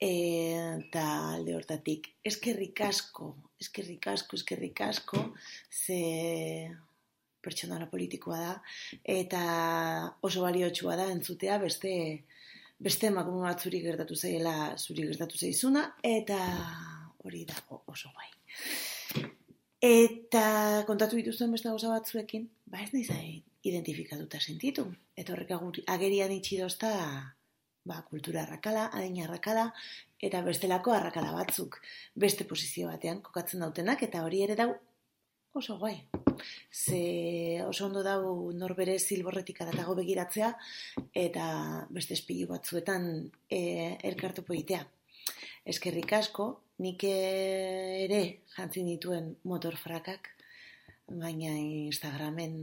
eta 0.00 1.04
alde 1.34 1.56
hortatik 1.56 2.12
eskerrik 2.24 2.80
asko, 2.86 3.32
eskerrik 3.60 4.06
asko, 4.12 4.36
eskerrik 4.38 4.80
asko, 4.86 5.22
ze 5.70 6.70
pertsonara 7.42 7.88
politikoa 7.90 8.38
da, 8.38 8.54
eta 9.04 9.42
oso 10.22 10.42
baliotsua 10.42 10.96
da 10.98 11.08
entzutea 11.12 11.58
beste 11.62 11.92
beste 12.78 13.08
emakume 13.10 13.42
bat 13.42 13.60
zuri 13.60 13.80
gertatu 13.82 14.14
zaiela 14.14 14.76
zuri 14.78 15.06
gertatu 15.08 15.38
zaizuna, 15.38 15.84
eta 16.02 16.38
hori 17.24 17.44
da 17.48 17.58
oso 17.90 18.12
bai. 18.14 18.30
Eta 19.82 20.84
kontatu 20.86 21.18
dituzten 21.18 21.52
beste 21.54 21.70
gauza 21.70 21.90
batzuekin, 21.90 22.48
ba 22.66 22.82
ez 22.82 22.92
nahi 22.92 23.42
identifikatuta 23.66 24.38
sentitu. 24.40 24.86
Eta 25.16 25.34
horrek 25.34 25.50
agerian 25.86 26.30
itxi 26.30 26.58
dozta 26.58 26.92
ba, 27.88 28.02
kultura 28.10 28.42
arrakala, 28.44 28.88
adina 28.92 29.24
arrakala, 29.24 29.64
eta 30.28 30.42
bestelako 30.46 30.92
arrakala 30.92 31.32
batzuk 31.32 31.80
beste 32.26 32.44
posizio 32.44 32.90
batean 32.92 33.22
kokatzen 33.24 33.64
dautenak, 33.64 34.04
eta 34.06 34.22
hori 34.26 34.42
ere 34.44 34.56
dau 34.58 34.70
oso 35.58 35.78
guai. 35.80 35.96
Ze 36.70 37.62
oso 37.66 37.86
ondo 37.86 38.02
dau 38.06 38.52
norbere 38.54 38.98
zilborretik 38.98 39.62
adatago 39.64 39.96
begiratzea, 39.98 40.52
eta 41.26 41.46
beste 41.90 42.14
espilu 42.18 42.48
batzuetan 42.52 43.08
e, 43.50 43.60
elkartu 44.10 44.44
poitea. 44.46 44.84
Eskerrik 45.68 46.12
asko, 46.20 46.48
nik 46.84 47.04
ere 47.08 48.20
jantzin 48.56 48.86
dituen 48.92 49.32
motorfrakak, 49.50 50.30
baina 51.08 51.56
Instagramen 51.56 52.60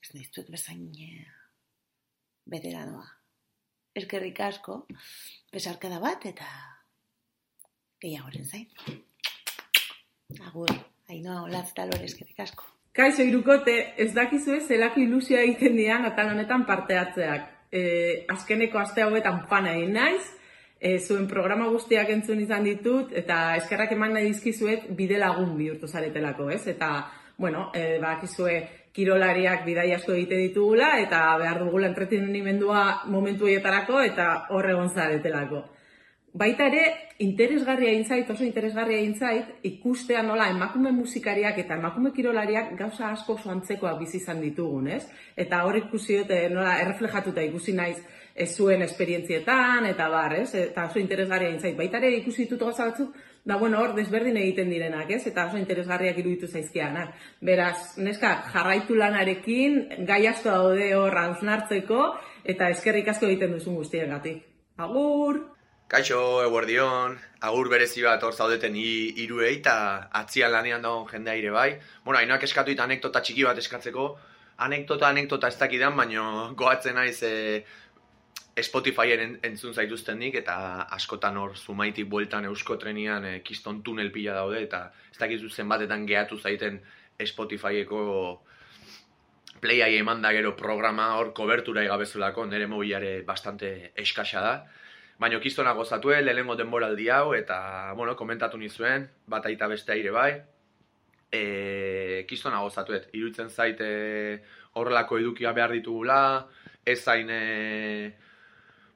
ez 0.00 0.12
nahi 0.16 0.44
bezain 0.50 0.84
e, 1.06 1.24
beteranoa 2.50 3.19
eskerrik 3.96 4.40
asko, 4.40 4.84
besarkada 5.52 6.00
bat, 6.02 6.26
eta 6.26 6.46
gehiagoren 8.00 8.44
zain. 8.46 8.66
Agur, 10.46 10.72
hainoa 11.10 11.42
olatz 11.46 11.70
talore 11.76 12.06
eskerrik 12.06 12.38
asko. 12.46 12.66
Kaixo 12.96 13.22
irukote, 13.22 13.76
ez 14.02 14.10
dakizu 14.14 14.56
ez 14.56 14.66
zelako 14.66 15.00
ilusioa 15.04 15.44
egiten 15.46 15.76
dian 15.78 16.04
atal 16.08 16.32
honetan 16.32 16.66
parte 16.66 16.98
hartzeak. 16.98 17.48
E, 17.70 17.82
azkeneko 18.32 18.80
aste 18.80 19.04
hauetan 19.04 19.44
pana 19.50 19.76
egin 19.78 19.94
naiz, 19.94 20.24
e, 20.80 20.96
zuen 20.98 21.28
programa 21.30 21.68
guztiak 21.70 22.10
entzun 22.10 22.40
izan 22.42 22.66
ditut, 22.66 23.12
eta 23.14 23.54
eskerrak 23.60 23.94
eman 23.94 24.16
nahi 24.16 24.32
dizkizuet 24.32 24.88
bide 24.98 25.20
lagun 25.22 25.54
bihurtu 25.58 25.86
zaretelako, 25.86 26.48
ez? 26.50 26.64
Eta, 26.72 26.90
bueno, 27.38 27.68
e, 27.74 28.00
bakizue, 28.02 28.56
kirolariak 28.92 29.64
bidai 29.64 29.92
asko 29.94 30.14
egite 30.16 30.38
ditugula 30.46 30.94
eta 31.00 31.20
behar 31.38 31.64
dugula 31.64 31.90
entretenimendua 31.90 33.02
momentu 33.06 33.46
horietarako 33.46 34.00
eta 34.02 34.30
hor 34.50 34.70
egon 34.70 34.90
zaretelako. 34.90 35.62
Baita 36.32 36.68
ere, 36.70 36.82
interesgarria 37.18 37.90
intzait, 37.90 38.28
oso 38.30 38.44
interesgarria 38.46 39.00
intzait, 39.02 39.48
ikustea 39.66 40.22
nola 40.22 40.46
emakume 40.52 40.92
musikariak 40.94 41.58
eta 41.58 41.74
emakume 41.74 42.12
kirolariak 42.14 42.76
gauza 42.78 43.08
asko 43.10 43.34
oso 43.34 43.50
antzekoak 43.50 43.98
bizi 43.98 44.20
izan 44.20 44.38
ditugun, 44.44 44.86
ez? 44.94 45.02
Eta 45.34 45.64
hor 45.66 45.80
ikusi 45.80 46.20
dute 46.20 46.38
nola 46.54 46.76
erreflejatuta 46.84 47.42
ikusi 47.50 47.74
naiz 47.74 47.98
ez 48.34 48.48
zuen 48.54 48.82
esperientzietan 48.86 49.90
eta 49.90 50.06
bar, 50.08 50.36
ez? 50.38 50.54
Eta 50.54 50.86
oso 50.86 51.02
interesgarria 51.02 51.50
intzait. 51.50 51.76
Baita 51.76 51.98
ere 51.98 52.14
ikusi 52.20 52.44
ditut 52.44 52.62
gauza 52.62 52.86
batzuk 52.92 53.18
da 53.44 53.56
bueno, 53.56 53.80
hor 53.80 53.94
desberdin 53.96 54.36
egiten 54.36 54.70
direnak, 54.70 55.10
ez? 55.10 55.22
Eta 55.26 55.46
oso 55.48 55.58
interesgarriak 55.58 56.18
iruditu 56.20 56.48
zaizkianak. 56.48 57.14
Beraz, 57.40 57.96
neska, 57.98 58.34
jarraitu 58.52 58.98
lanarekin, 58.98 59.80
gai 60.08 60.26
asko 60.28 60.50
daude 60.50 60.90
hor 60.94 61.16
hausnartzeko, 61.22 62.02
eta 62.44 62.68
eskerrik 62.74 63.08
asko 63.08 63.26
egiten 63.30 63.56
duzun 63.56 63.80
guztiengatik. 63.80 64.44
Agur! 64.80 65.40
Kaixo, 65.90 66.20
eguerdion, 66.44 67.16
agur 67.42 67.68
berezi 67.72 68.04
bat 68.06 68.22
hor 68.22 68.36
zaudeten 68.36 68.76
hiruei 68.78 69.56
eta 69.56 69.72
atzian 70.20 70.52
lanean 70.52 70.84
dagoen 70.86 71.08
jendea 71.10 71.34
ire 71.40 71.50
bai. 71.50 71.70
Bueno, 72.04 72.20
hainoak 72.20 72.44
eskatu 72.46 72.70
eta 72.70 72.84
anekdota 72.86 73.24
txiki 73.26 73.42
bat 73.48 73.58
eskatzeko. 73.58 74.04
Anekdota, 74.60 75.08
anekdota 75.08 75.48
ez 75.48 75.58
dakidan, 75.58 75.96
baino 75.96 76.52
goatzen 76.54 76.94
naiz 76.94 77.16
e, 77.26 77.64
Spotifyen 78.62 79.38
entzun 79.42 79.74
zaituztenik 79.74 80.34
eta 80.42 80.56
askotan 80.96 81.36
hor 81.36 81.56
zumaitik 81.56 82.08
bueltan 82.08 82.44
eusko 82.44 82.76
trenian 82.76 83.24
e, 83.24 83.34
kiston 83.42 83.82
tunel 83.82 84.10
pila 84.12 84.34
daude 84.34 84.62
eta 84.62 84.90
ez 85.12 85.18
dakizu 85.18 85.48
zenbatetan 85.48 86.06
gehatu 86.06 86.38
zaiten 86.38 86.80
Spotifyeko 87.20 88.00
playai 89.60 89.96
eman 89.98 90.22
da 90.22 90.32
gero 90.32 90.54
programa 90.56 91.14
hor 91.18 91.32
kobertura 91.36 91.84
igabezulako, 91.84 92.46
nire 92.46 92.66
mobilare 92.66 93.20
bastante 93.28 93.92
eskasa 93.94 94.40
da. 94.40 94.54
Baina 95.20 95.40
kistona 95.40 95.74
gozatue, 95.76 96.22
lehenengo 96.22 96.56
denboraldi 96.56 97.10
hau, 97.12 97.34
eta, 97.36 97.92
bueno, 97.96 98.14
komentatu 98.16 98.56
nizuen, 98.56 99.04
bat 99.28 99.44
aita 99.46 99.68
beste 99.68 99.92
aire 99.92 100.14
bai. 100.14 100.30
E, 101.30 102.24
kistona 102.28 102.62
gozatuet, 102.64 103.10
iruditzen 103.12 103.50
zait 103.52 103.80
e, 103.84 104.40
horrelako 104.80 105.20
edukia 105.20 105.52
behar 105.52 105.76
ditugula, 105.76 106.48
ez 106.88 106.98
zain 107.04 107.28
e, 107.30 107.42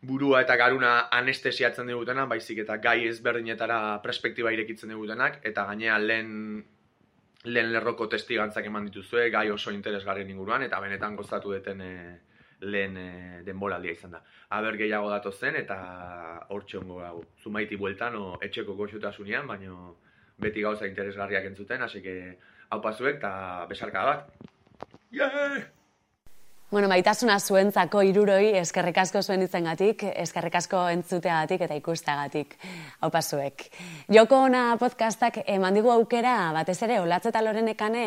burua 0.06 0.42
eta 0.44 0.56
garuna 0.60 0.92
anestesiatzen 1.12 1.88
digutena, 1.90 2.26
baizik 2.30 2.62
eta 2.64 2.76
gai 2.82 3.06
ezberdinetara 3.08 3.80
perspektiba 4.04 4.52
irekitzen 4.54 4.92
digutenak, 4.94 5.40
eta 5.50 5.66
gainean 5.70 6.06
lehen 6.06 6.32
lehen 7.44 7.72
lerroko 7.72 8.06
testigantzak 8.08 8.66
eman 8.70 8.86
dituzue, 8.88 9.28
gai 9.30 9.50
oso 9.52 9.72
interesgarrien 9.74 10.30
inguruan, 10.32 10.64
eta 10.64 10.80
benetan 10.80 11.16
gozatu 11.16 11.52
deten 11.52 11.82
e, 11.84 11.92
lehen 12.64 12.96
e, 12.96 13.10
denboraldia 13.44 13.92
izan 13.92 14.16
da. 14.16 14.22
Aber 14.56 14.78
gehiago 14.80 15.10
dato 15.12 15.32
zen, 15.32 15.58
eta 15.60 15.76
hor 16.48 16.64
txongo 16.64 17.02
hau, 17.04 17.18
zumaiti 17.42 17.76
bueltan, 17.76 18.16
o 18.16 18.38
etxeko 18.48 18.78
goxutasunean, 18.80 19.46
baino 19.46 19.98
beti 20.40 20.64
gauza 20.64 20.88
interesgarriak 20.88 21.52
entzuten, 21.52 21.84
hasi 21.84 22.02
que 22.02 22.18
hau 22.70 22.80
pasuek, 22.80 23.20
eta 23.20 23.66
besarka 23.68 24.08
bat. 24.08 24.52
Yeah! 25.12 25.73
Bueno, 26.70 26.88
maitasuna 26.88 27.36
zuentzako 27.38 28.00
iruroi 28.08 28.54
eskerrik 28.56 28.96
asko 28.98 29.20
zuen 29.22 29.42
itzengatik, 29.44 30.00
eskerrik 30.24 30.54
asko 30.58 30.80
entzuteagatik 30.90 31.60
eta 31.66 31.76
ikusteagatik. 31.76 32.56
Hau 33.04 33.10
pasuek. 33.12 33.66
Joko 34.16 34.38
ona 34.46 34.62
podcastak 34.80 35.42
eman 35.44 35.76
digu 35.76 35.92
aukera 35.92 36.32
batez 36.56 36.78
ere 36.88 36.96
olatze 37.02 37.28
eta 37.30 37.44
lorenekane 37.44 38.06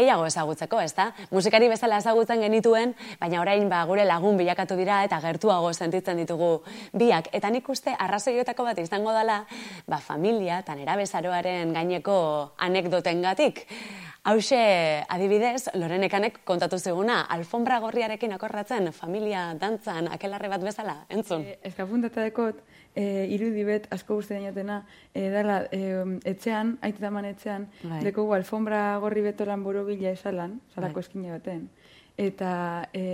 gehiago 0.00 0.24
ezagutzeko, 0.26 0.80
ezta? 0.80 1.10
Musikari 1.30 1.68
bezala 1.68 2.00
ezagutzen 2.00 2.40
genituen, 2.46 2.96
baina 3.20 3.44
orain 3.44 3.68
ba, 3.68 3.84
gure 3.84 4.08
lagun 4.08 4.40
bilakatu 4.40 4.80
dira 4.80 5.04
eta 5.04 5.20
gertuago 5.20 5.70
sentitzen 5.74 6.24
ditugu 6.24 6.50
biak. 6.96 7.28
Eta 7.36 7.52
nik 7.52 7.68
uste 7.68 7.92
arrazoiotako 7.92 8.70
bat 8.72 8.82
izango 8.82 9.12
dela, 9.12 9.42
ba, 9.86 10.00
familia 10.00 10.64
eta 10.64 10.74
nera 10.80 10.96
bezaroaren 10.96 11.76
gaineko 11.76 12.18
anekdotengatik. 12.56 13.66
Hauxe, 14.28 14.58
adibidez, 15.08 15.70
Lorenekanek 15.72 16.42
kontatu 16.44 16.76
ziguna, 16.76 17.22
alfombra 17.32 17.78
gorriarekin 17.80 18.34
akorratzen, 18.36 18.90
familia 18.92 19.54
dantzan, 19.56 20.10
akelarre 20.12 20.50
bat 20.52 20.66
bezala, 20.66 20.96
entzun? 21.08 21.46
E, 21.48 21.54
Eskapuntata 21.70 22.26
dekot, 22.26 22.58
e, 22.92 23.24
irudi 23.32 23.64
bet, 23.64 23.86
asko 23.94 24.18
guzti 24.18 24.36
dainatena, 24.36 24.82
e, 25.14 25.30
dala, 25.32 25.62
e, 25.72 25.80
etxean, 26.28 26.74
aitetaman 26.84 27.30
etxean, 27.30 27.70
Bai. 27.86 28.02
dekogu 28.04 28.36
alfombra 28.36 28.82
gorri 29.00 29.24
betoran 29.24 29.64
borobila 29.64 30.12
esalan, 30.12 30.58
salako 30.74 31.00
Bai. 31.00 31.06
eskina 31.06 31.32
baten. 31.38 31.64
Eta 32.20 32.52
e, 32.92 33.06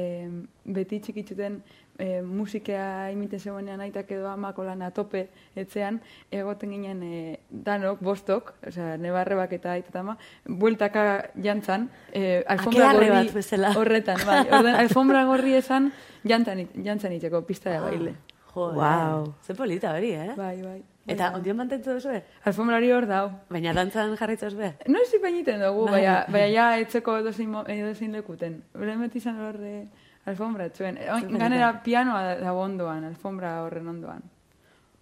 beti 0.67 0.99
txikitzuten 0.99 1.61
e, 1.99 2.23
musikea 2.23 3.11
imite 3.13 3.39
zegoenean 3.39 3.81
aitak 3.81 4.11
edo 4.11 4.29
amako 4.29 4.65
lan 4.65 4.83
tope 4.93 5.29
etxean, 5.57 6.01
egoten 6.31 6.71
ginen 6.71 7.03
e, 7.03 7.41
danok, 7.51 8.01
bostok, 8.01 8.55
osea, 8.67 8.97
nebarrebak 8.99 9.53
eta 9.53 9.73
aita 9.73 9.89
eta 9.89 10.01
ama, 10.01 10.17
bueltaka 10.47 11.31
jantzan, 11.43 11.89
e, 12.13 12.43
alfombra 12.49 12.93
gorri 12.93 13.11
bat 13.11 13.33
bezala. 13.35 13.73
horretan, 13.77 14.19
bai, 14.27 14.41
orden, 14.51 14.75
alfombra 14.75 15.25
gorri 15.25 15.55
esan 15.55 15.93
jantzan, 16.25 16.61
it- 16.61 16.75
jantzan 16.85 17.13
itxeko, 17.13 17.43
pista 17.47 17.71
da 17.71 17.81
baile. 17.81 18.15
Jo, 18.55 18.71
Wow. 18.73 19.35
Ze 19.43 19.55
polita 19.55 19.93
hori, 19.97 20.13
eh? 20.15 20.33
Bai, 20.37 20.63
bai. 20.63 20.83
Eta 21.07 21.27
Bai, 21.31 21.39
ondion 21.41 21.57
mantentzu 21.57 21.93
duzu, 21.93 22.11
eh? 22.15 22.23
Alfombra 22.45 22.77
hori 22.77 22.91
hor 22.93 23.05
dau. 23.07 23.31
Baina 23.51 23.73
dantzan 23.75 24.15
jarritzuz 24.17 24.55
be? 24.55 24.71
No 24.87 25.01
ezi 25.03 25.19
bainiten 25.21 25.59
dugu, 25.61 25.85
Bai. 25.87 25.93
baina, 26.05 26.25
baina 26.31 26.47
ja 26.55 26.79
etzeko 26.79 27.17
edozein, 27.19 27.53
edozein 27.67 28.13
lekuten. 28.13 28.63
Beren 28.73 29.01
beti 29.03 29.19
izan 29.19 29.41
hor 29.43 29.59
eh, 29.61 29.89
alfombra. 30.27 30.65
Oin, 30.81 30.97
Zer 30.99 31.39
ganera 31.39 31.73
pianoa 31.85 32.23
da- 32.23 32.37
dago 32.41 32.61
ondoan, 32.65 33.05
alfombra 33.05 33.63
horren 33.65 33.89
ondoan. 33.89 34.23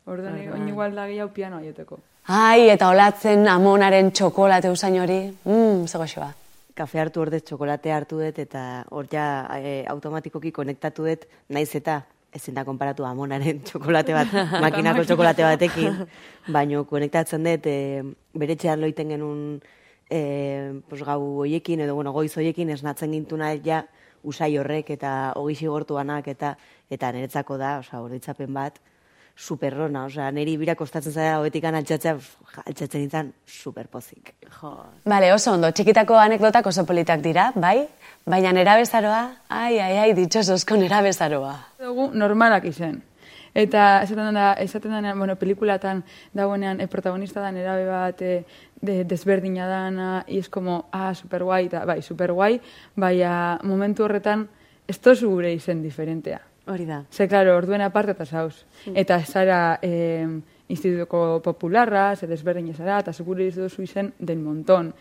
Orduan, 0.06 0.32
Bai, 0.34 0.48
oin 0.50 0.62
bai. 0.64 0.68
igual 0.68 0.94
da 0.94 1.06
gehiago 1.06 1.32
pianoa 1.32 1.60
joteko. 1.62 2.00
Ai, 2.26 2.68
eta 2.70 2.88
olatzen 2.90 3.46
amonaren 3.48 4.10
txokolate 4.12 4.70
usain 4.70 4.98
hori. 5.00 5.20
Mmm, 5.44 5.86
ze 5.88 5.98
goxoa. 5.98 6.32
kafe 6.74 6.98
hartu 6.98 7.20
ordez 7.20 7.42
txokolate 7.44 7.92
hartu 7.92 8.16
dut 8.18 8.38
eta 8.38 8.84
hor 8.90 9.04
ja 9.12 9.46
e, 9.60 9.84
automatikoki 9.86 10.50
konektatu 10.52 11.04
dut 11.04 11.26
naiz 11.50 11.74
eta 11.76 11.98
ezin 12.32 12.54
da 12.54 12.64
konparatu 12.64 13.04
amonaren 13.04 13.60
txokolate 13.66 14.14
bat, 14.14 14.26
makinako 14.64 15.04
txokolate 15.04 15.42
batekin, 15.44 16.06
baino 16.48 16.84
konektatzen 16.88 17.44
dut 17.44 17.66
e, 17.66 18.02
bere 18.34 18.56
txean 18.56 18.80
loiten 18.80 19.08
genuen 19.12 19.60
e, 20.10 20.80
pos, 20.88 21.02
gau 21.04 21.20
hoiekin 21.44 21.80
edo 21.84 21.94
bueno, 21.94 22.10
goiz 22.12 22.32
hoiekin 22.36 22.70
esnatzen 22.70 23.12
gintuna 23.12 23.52
ja 23.62 23.82
usai 24.22 24.56
horrek 24.58 24.90
eta 24.94 25.32
hogi 25.36 25.56
xigortuanak 25.62 26.28
eta 26.28 26.56
eta 26.92 27.12
niretzako 27.12 27.56
da, 27.58 27.78
osea, 27.80 28.00
oroitzapen 28.04 28.52
bat, 28.52 28.78
superrona, 29.36 30.04
osea, 30.06 30.30
niri 30.34 30.56
bira 30.60 30.74
kostatzen 30.76 31.14
zara 31.14 31.38
hoetikan 31.40 31.74
altxatzea, 31.78 32.14
pff, 32.18 32.58
altxatzen 32.66 33.00
nintzen 33.00 33.30
superpozik. 33.48 34.34
Jo. 34.58 34.74
Bale, 35.08 35.32
oso 35.32 35.54
ondo, 35.56 35.70
txikitako 35.72 36.18
anekdotak 36.20 36.68
oso 36.68 36.84
politak 36.88 37.24
dira, 37.24 37.50
bai? 37.56 37.86
Baina 38.28 38.52
nera 38.52 38.76
bezaroa, 38.78 39.22
ai, 39.48 39.78
ai, 39.78 39.94
ai, 40.04 40.10
ditxosozko 40.18 40.76
nera 40.76 41.00
bezaroa. 41.02 41.54
Dugu 41.80 42.10
normalak 42.12 42.68
izen. 42.68 43.00
Eta 43.52 44.02
esaten 44.04 44.36
da, 44.36 44.52
esaten 44.60 44.94
da, 44.94 45.14
bueno, 45.14 45.36
pelikulatan 45.36 46.00
dagoenean 46.36 46.80
e, 46.80 46.86
protagonista 46.88 47.42
da 47.44 47.50
nerabe 47.52 47.84
bat 47.88 48.22
e, 48.24 48.36
de, 48.82 49.04
desberdina 49.04 49.66
dana, 49.66 50.24
y 50.28 50.38
es 50.38 50.50
como, 50.50 50.88
ah, 50.92 51.14
super 51.14 51.44
guai, 51.44 51.66
eta, 51.66 51.84
bai, 51.84 52.02
super 52.02 52.32
guai, 52.32 52.60
baina 52.94 53.58
momentu 53.62 54.04
horretan, 54.04 54.48
ez 54.86 54.98
tozu 54.98 55.30
gure 55.30 55.52
izen 55.54 55.82
diferentea. 55.82 56.42
Hori 56.66 56.84
da. 56.86 57.04
Ze, 57.10 57.26
claro, 57.28 57.56
orduen 57.56 57.80
aparte 57.82 58.12
eta 58.12 58.26
zauz. 58.26 58.64
Eta 58.94 59.18
zara 59.24 59.78
eh, 59.82 60.26
institutuko 60.68 61.40
popularra, 61.42 62.14
ze 62.16 62.26
desberdin 62.26 62.74
zara, 62.74 63.00
eta 63.00 63.12
segure 63.12 63.50
duzu 63.50 63.82
izen 63.82 64.12
del 64.18 64.38
montón. 64.38 64.92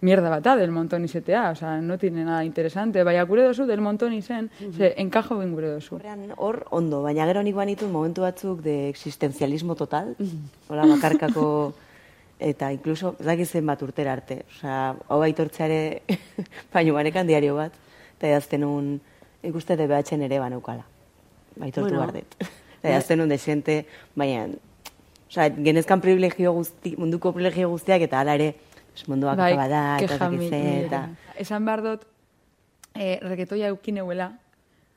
Mierda 0.00 0.30
bat 0.30 0.44
da, 0.44 0.54
del 0.54 0.70
montón 0.70 1.02
izetea, 1.04 1.50
o 1.50 1.56
sea, 1.56 1.80
no 1.80 1.98
tiene 1.98 2.24
nada 2.24 2.44
interesante. 2.44 3.02
Baina 3.02 3.24
gure 3.24 3.42
dozu 3.42 3.66
del 3.66 3.80
montón 3.80 4.12
izen, 4.12 4.50
ze, 4.76 4.94
enkajo 4.96 5.38
ben 5.38 5.52
gure 5.54 5.72
dozu. 5.72 5.96
Horrean, 5.96 6.32
hor, 6.36 6.66
ondo, 6.70 7.02
baina 7.02 7.26
gero 7.26 7.42
nik 7.42 7.56
banitu 7.56 7.88
momentu 7.88 8.22
batzuk 8.22 8.62
de 8.62 8.88
existencialismo 8.88 9.74
total, 9.74 10.14
hola 10.68 10.86
bakarkako, 10.86 11.74
eta 12.38 12.72
incluso, 12.72 13.16
ez 13.18 13.26
dakit 13.26 13.48
zen 13.48 13.66
bat 13.66 13.82
urtera 13.82 14.12
arte, 14.12 14.44
osea, 14.50 14.94
hau 15.08 15.20
aitortzeare, 15.22 16.02
baino 16.74 16.94
banekan 16.94 17.26
diario 17.26 17.56
bat, 17.56 17.72
eta 18.18 18.28
edazten 18.28 18.64
un, 18.64 19.00
ikuste 19.42 19.76
de 19.76 19.86
behatzen 19.90 20.22
ere 20.22 20.38
baneukala, 20.38 20.84
aitortu 21.60 21.88
Bueno. 21.94 22.06
bardet. 22.06 22.34
Eta 22.78 22.90
edazten 22.92 23.20
un 23.20 23.28
desente, 23.28 23.86
baina, 24.14 24.44
osea, 25.28 25.48
genezkan 25.50 26.00
privilegio 26.00 26.52
guzti, 26.54 26.94
munduko 26.96 27.32
privilegio 27.34 27.68
guztiak, 27.72 28.04
eta 28.06 28.20
hala 28.20 28.36
ere, 28.38 28.52
pues, 28.92 29.08
mundua 29.08 29.34
bai, 29.34 29.56
da, 29.56 29.64
eta 29.98 30.04
ez 30.04 30.10
keja 30.12 30.18
dakit 30.20 30.38
mi- 30.38 30.48
ze, 30.50 30.60
mi- 30.62 30.84
eta... 30.86 31.00
Esan 31.42 31.64
behar 31.66 31.82
dut, 31.82 32.04
eh, 32.94 33.18
reketoia 33.22 33.72
eukineuela, 33.74 34.30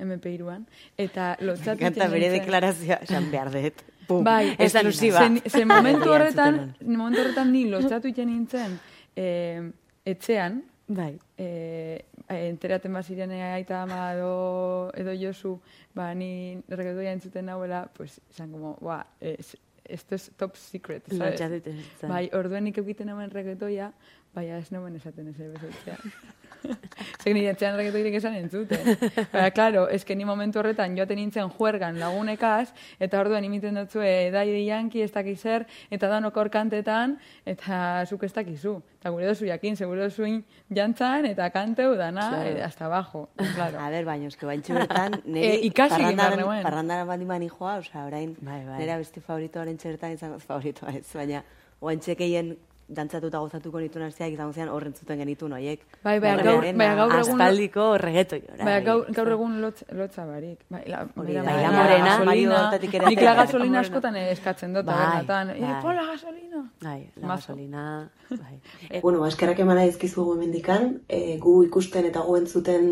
MP2an, 0.01 0.63
eta 0.97 1.35
lotzatu 1.41 1.77
Kanta 1.81 2.07
bere 2.09 2.29
deklarazioa, 2.33 2.99
esan 3.05 3.27
behar 3.33 3.49
dut. 3.53 3.81
Pum, 4.11 4.23
Bai, 4.27 4.55
exclusiva. 4.57 5.23
Zen, 5.23 5.39
zen 5.47 5.67
momentu 5.67 6.11
horretan, 6.11 6.59
momentu 6.85 7.23
horretan 7.23 7.51
ni 7.53 7.65
lotzatu 7.71 8.11
iten 8.11 8.27
nintzen 8.31 8.77
eh, 9.15 9.63
etxean, 10.05 10.61
Bai. 10.91 11.13
eh, 11.37 12.03
enteraten 12.31 12.93
baziren 12.95 13.31
aita 13.31 13.81
ama 13.83 14.13
edo, 14.13 14.91
edo 14.95 15.15
Josu, 15.19 15.57
ba, 15.95 16.13
ni 16.15 16.59
reggaetoia 16.69 17.11
entzuten 17.15 17.45
nauela, 17.47 17.85
pues, 17.97 18.19
izan 18.31 18.51
como, 18.51 18.77
ba, 18.81 19.05
es, 19.19 19.55
esto 19.83 20.15
es 20.15 20.31
top 20.37 20.55
secret, 20.55 21.03
¿sabes? 21.07 21.33
Lotzatu 21.33 21.59
iten. 21.59 21.81
Bai, 22.07 22.29
orduen 22.37 22.69
nik 22.69 22.79
eukiten 22.79 23.11
nauen 23.11 23.31
reggaetoia, 23.31 23.91
baina 24.35 24.57
ez 24.57 24.71
nauen 24.71 24.95
esaten 24.95 25.27
ez 25.27 25.35
bezaltzean. 25.37 26.13
Zer 27.21 27.33
nire 27.33 27.49
etxean 27.55 27.73
reggaetoirik 27.75 28.13
esan 28.19 28.35
entzuten. 28.37 28.83
Baina, 29.31 29.49
claro, 29.51 29.87
ez 29.89 30.03
que 30.05 30.15
ni 30.15 30.25
momentu 30.29 30.59
horretan 30.61 30.93
joaten 30.97 31.17
nintzen 31.17 31.49
juergan 31.49 31.97
lagunekaz, 31.99 32.69
eta 33.01 33.19
orduan 33.19 33.43
imiten 33.47 33.79
dutzu 33.79 34.03
edai 34.05 34.45
yanki 34.67 35.01
ez 35.01 35.09
dakiz 35.11 35.39
zer, 35.41 35.65
eta 35.89 36.07
danok 36.11 36.37
hor 36.37 36.49
kantetan, 36.53 37.17
eta 37.45 38.05
zuk 38.05 38.23
ez 38.27 38.31
dakizu. 38.35 38.75
Eta 39.01 39.09
gure 39.09 39.25
dozu 39.31 39.47
jakin, 39.49 39.75
segure 39.75 40.03
dozuin 40.05 40.43
jantzan, 40.69 41.25
eta 41.25 41.49
kanteu 41.49 41.95
dana, 41.97 42.29
Claro. 42.29 42.49
eh, 42.59 42.63
hasta 42.63 42.85
abajo. 42.85 43.29
Claro. 43.55 43.79
A 43.85 43.89
ber, 43.89 44.05
baina, 44.05 44.27
eske 44.29 44.45
baintxe 44.45 44.73
bertan, 44.77 45.17
Eh, 45.35 45.59
ikasi 45.65 45.95
egin 45.97 46.15
behar 46.15 46.35
parrandaran, 46.35 46.45
nuen. 46.45 46.63
parrandaran 46.63 47.07
bandi 47.09 47.25
mani 47.25 47.49
joa, 47.49 47.79
osea, 47.81 48.05
orain, 48.05 48.35
Bai, 48.39 48.61
bai. 48.65 48.77
nera 48.83 48.97
beste 49.01 49.19
favoritoaren 49.21 49.77
txertan 49.81 50.13
izango, 50.13 50.37
favoritoa 50.39 50.93
ez, 50.99 51.07
baina, 51.17 51.41
oantxe 51.81 52.15
keien 52.15 52.53
dantzatuta 52.91 53.39
gozatuko 53.39 53.79
nituen 53.79 54.05
asteak 54.05 54.33
izango 54.35 54.53
zian 54.53 54.69
horren 54.69 54.93
zuten 54.93 55.17
genituen 55.23 55.53
horiek. 55.53 55.81
Bai, 56.03 56.19
bai, 56.19 56.35
gaur, 56.43 56.65
bai, 56.77 56.87
gaur 56.99 57.15
egun... 57.17 57.33
Aspaldiko 57.41 57.85
reggaeton 58.01 58.43
jora. 58.45 58.65
Bai, 58.67 58.77
gaur, 58.85 59.05
gaur 59.15 59.31
egun 59.37 59.57
lotz, 59.61 59.83
lotza 59.97 60.25
barik. 60.27 60.59
Bai, 60.69 60.83
la, 60.91 61.01
Hori 61.15 61.37
bai, 61.37 61.43
la 61.45 61.55
la 61.61 61.71
morena, 61.71 62.05
gasolina. 62.17 62.61
Ere 62.75 63.05
Nik 63.09 63.21
la 63.21 63.33
gasolina 63.39 63.79
askotan 63.85 64.15
eskatzen 64.21 64.73
dut, 64.73 64.85
Bai, 64.85 64.95
tabernatan. 64.95 65.53
bai. 65.55 65.71
Eh, 65.71 65.81
pon 65.81 65.95
la 65.95 66.05
gasolina. 66.11 66.63
Bai, 66.81 67.11
la 67.15 67.27
gasolina, 67.35 68.11
bai. 68.29 69.01
bueno, 69.01 69.25
eskerrak 69.27 69.59
emana 69.59 69.83
dizkizugu 69.87 70.35
hemendikan, 70.35 71.01
e, 71.07 71.37
gu 71.39 71.63
ikusten 71.67 72.05
eta 72.09 72.21
gu 72.27 72.37
entzuten 72.37 72.89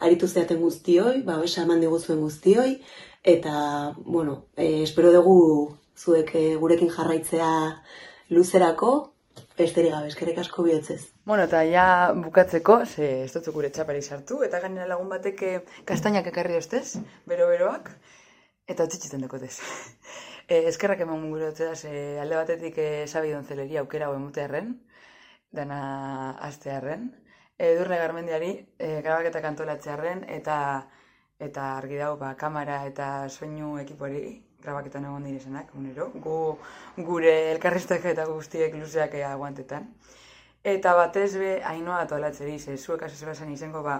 aritu 0.00 0.28
zeaten 0.28 0.60
guztioi, 0.60 1.22
babesa 1.22 1.62
eman 1.62 1.80
diguzuen 1.80 2.20
guztioi, 2.20 2.80
eta, 3.22 3.94
bueno, 4.04 4.46
e, 4.56 4.82
espero 4.82 5.12
dugu 5.12 5.76
zuek 5.96 6.34
e, 6.34 6.56
gurekin 6.56 6.90
jarraitzea 6.90 7.50
luzerako, 8.30 9.11
besterik 9.58 9.92
gabe, 9.94 10.08
eskerrik 10.10 10.38
asko 10.42 10.64
bihotzez. 10.66 11.00
Bueno, 11.24 11.46
eta 11.48 11.62
ja 11.68 11.86
bukatzeko, 12.16 12.78
ze 12.86 13.08
ez 13.24 13.32
dut 13.34 13.48
gure 13.54 13.70
txapari 13.70 14.02
sartu, 14.02 14.42
eta 14.46 14.60
gainera 14.60 14.88
lagun 14.90 15.08
batek 15.12 15.42
eh, 15.48 15.54
kastainak 15.88 16.26
ekarri 16.32 16.56
ostez, 16.58 16.98
bero-beroak, 17.30 17.90
eta 18.68 18.86
utzitzen 18.88 19.24
dakotez. 19.24 19.54
e, 20.48 20.62
eskerrak 20.70 21.04
eman 21.06 21.28
gure 21.30 21.50
otzedaz, 21.52 21.84
e, 21.84 22.18
alde 22.22 22.38
batetik 22.40 22.78
e, 22.78 22.88
sabi 23.06 23.34
donzeleria 23.34 23.82
aukera 23.84 24.08
hau 24.08 24.16
emutearren, 24.18 24.74
dana 25.52 25.82
astearren, 26.48 27.10
edurne 27.58 27.98
garmendiari 28.00 28.52
e, 28.78 29.00
grabaketa 29.04 29.44
kantolatzearren, 29.44 30.26
eta 30.40 30.56
eta 31.42 31.62
argi 31.76 31.98
dau, 31.98 32.14
ba, 32.20 32.34
kamera 32.38 32.84
eta 32.86 33.28
soinu 33.28 33.74
ekipori 33.82 34.22
grabaketan 34.62 35.04
egon 35.08 35.24
direzenak, 35.28 35.70
unero, 35.78 36.10
gu, 36.24 36.36
gure 37.08 37.32
elkarriztak 37.52 38.04
eta 38.12 38.26
guztiek 38.30 38.74
luzeak 38.78 39.14
ea 39.20 39.32
aguantetan. 39.32 39.88
Eta 40.62 40.94
batez 40.94 41.32
be, 41.38 41.56
hainoa 41.66 42.02
atolatzeri, 42.04 42.58
ze 42.58 42.76
zuek 42.76 43.02
asesora 43.02 43.34
izango, 43.50 43.82
ba, 43.82 43.96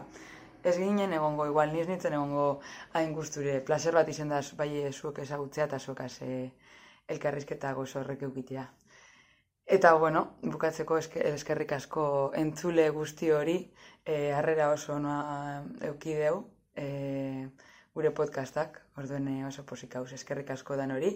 ez 0.62 0.76
ginen 0.78 1.12
egongo, 1.12 1.46
igual 1.46 1.72
niz 1.72 1.88
nintzen 1.88 2.14
egongo 2.14 2.60
hain 2.92 3.12
guzture, 3.14 3.60
placer 3.66 3.94
bat 3.94 4.08
izen 4.08 4.28
da, 4.30 4.40
bai 4.56 4.70
zuek 4.92 5.18
ezagutzea 5.24 5.66
eta 5.66 5.78
zuek 5.78 6.04
e, 6.20 6.52
elkarrizketa 7.08 7.72
gozo 7.74 8.00
horrek 8.00 8.22
eukitea. 8.22 8.68
Eta, 9.66 9.94
bueno, 9.94 10.22
bukatzeko 10.42 10.98
eske, 10.98 11.22
eskerrik 11.34 11.72
asko 11.72 12.04
entzule 12.36 12.88
guzti 12.90 13.30
hori, 13.30 13.58
e, 14.04 14.32
harrera 14.32 14.70
oso 14.70 14.98
noa 14.98 15.62
eukideu, 15.90 16.44
e, 16.76 17.48
gure 17.92 18.10
podcastak, 18.16 18.78
orduen 18.96 19.26
e, 19.28 19.42
oso 19.44 19.66
posik 19.68 19.98
hauz, 19.98 20.12
eskerrik 20.16 20.54
asko 20.54 20.78
dan 20.80 20.94
hori, 20.94 21.12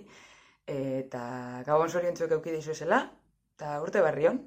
eta 0.68 1.62
gabon 1.64 1.88
zorientzuek 1.88 2.36
eukide 2.36 2.60
izuezela, 2.60 3.06
eta 3.56 3.78
urte 3.80 4.04
barrion. 4.04 4.42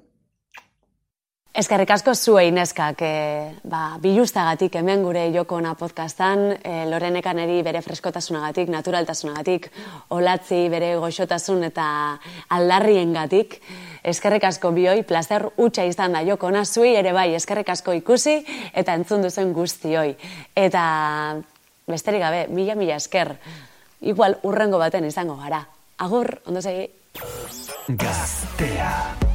Eskerrik 1.50 1.90
asko 1.90 2.14
zuei 2.14 2.52
neskak, 2.54 3.02
e, 3.02 3.50
ba, 3.66 3.98
biluztagatik 3.98 4.78
hemen 4.78 5.02
gure 5.02 5.24
jokona 5.34 5.74
podcastan, 5.74 6.44
e, 6.62 6.86
Lorenekan 6.86 7.42
eri 7.42 7.58
bere 7.66 7.82
freskotasunagatik, 7.82 8.70
naturaltasunagatik, 8.70 9.66
olatzi 10.14 10.68
bere 10.70 10.94
goxotasun 11.02 11.66
eta 11.66 11.90
aldarriengatik. 12.54 13.58
Eskerrik 14.06 14.46
asko 14.46 14.70
bioi, 14.70 15.00
plazer 15.02 15.50
utxa 15.58 15.90
izan 15.90 16.14
da 16.14 16.22
jokona, 16.22 16.62
zuei 16.64 16.94
ere 16.94 17.10
bai, 17.12 17.32
eskerrik 17.34 17.74
asko 17.74 17.98
ikusi 17.98 18.38
eta 18.70 18.94
entzun 18.94 19.26
duzen 19.26 19.50
guztioi. 19.52 20.14
Eta 20.54 20.84
besterik 21.90 22.20
gabe, 22.20 22.46
mila 22.48 22.74
mila 22.74 22.96
esker, 22.96 23.36
igual 24.00 24.38
urrengo 24.42 24.78
baten 24.78 25.04
izango 25.04 25.36
gara. 25.36 25.64
Agur, 25.98 26.40
ondo 26.46 26.62
segi. 26.62 26.88
Gaztea. 27.88 29.29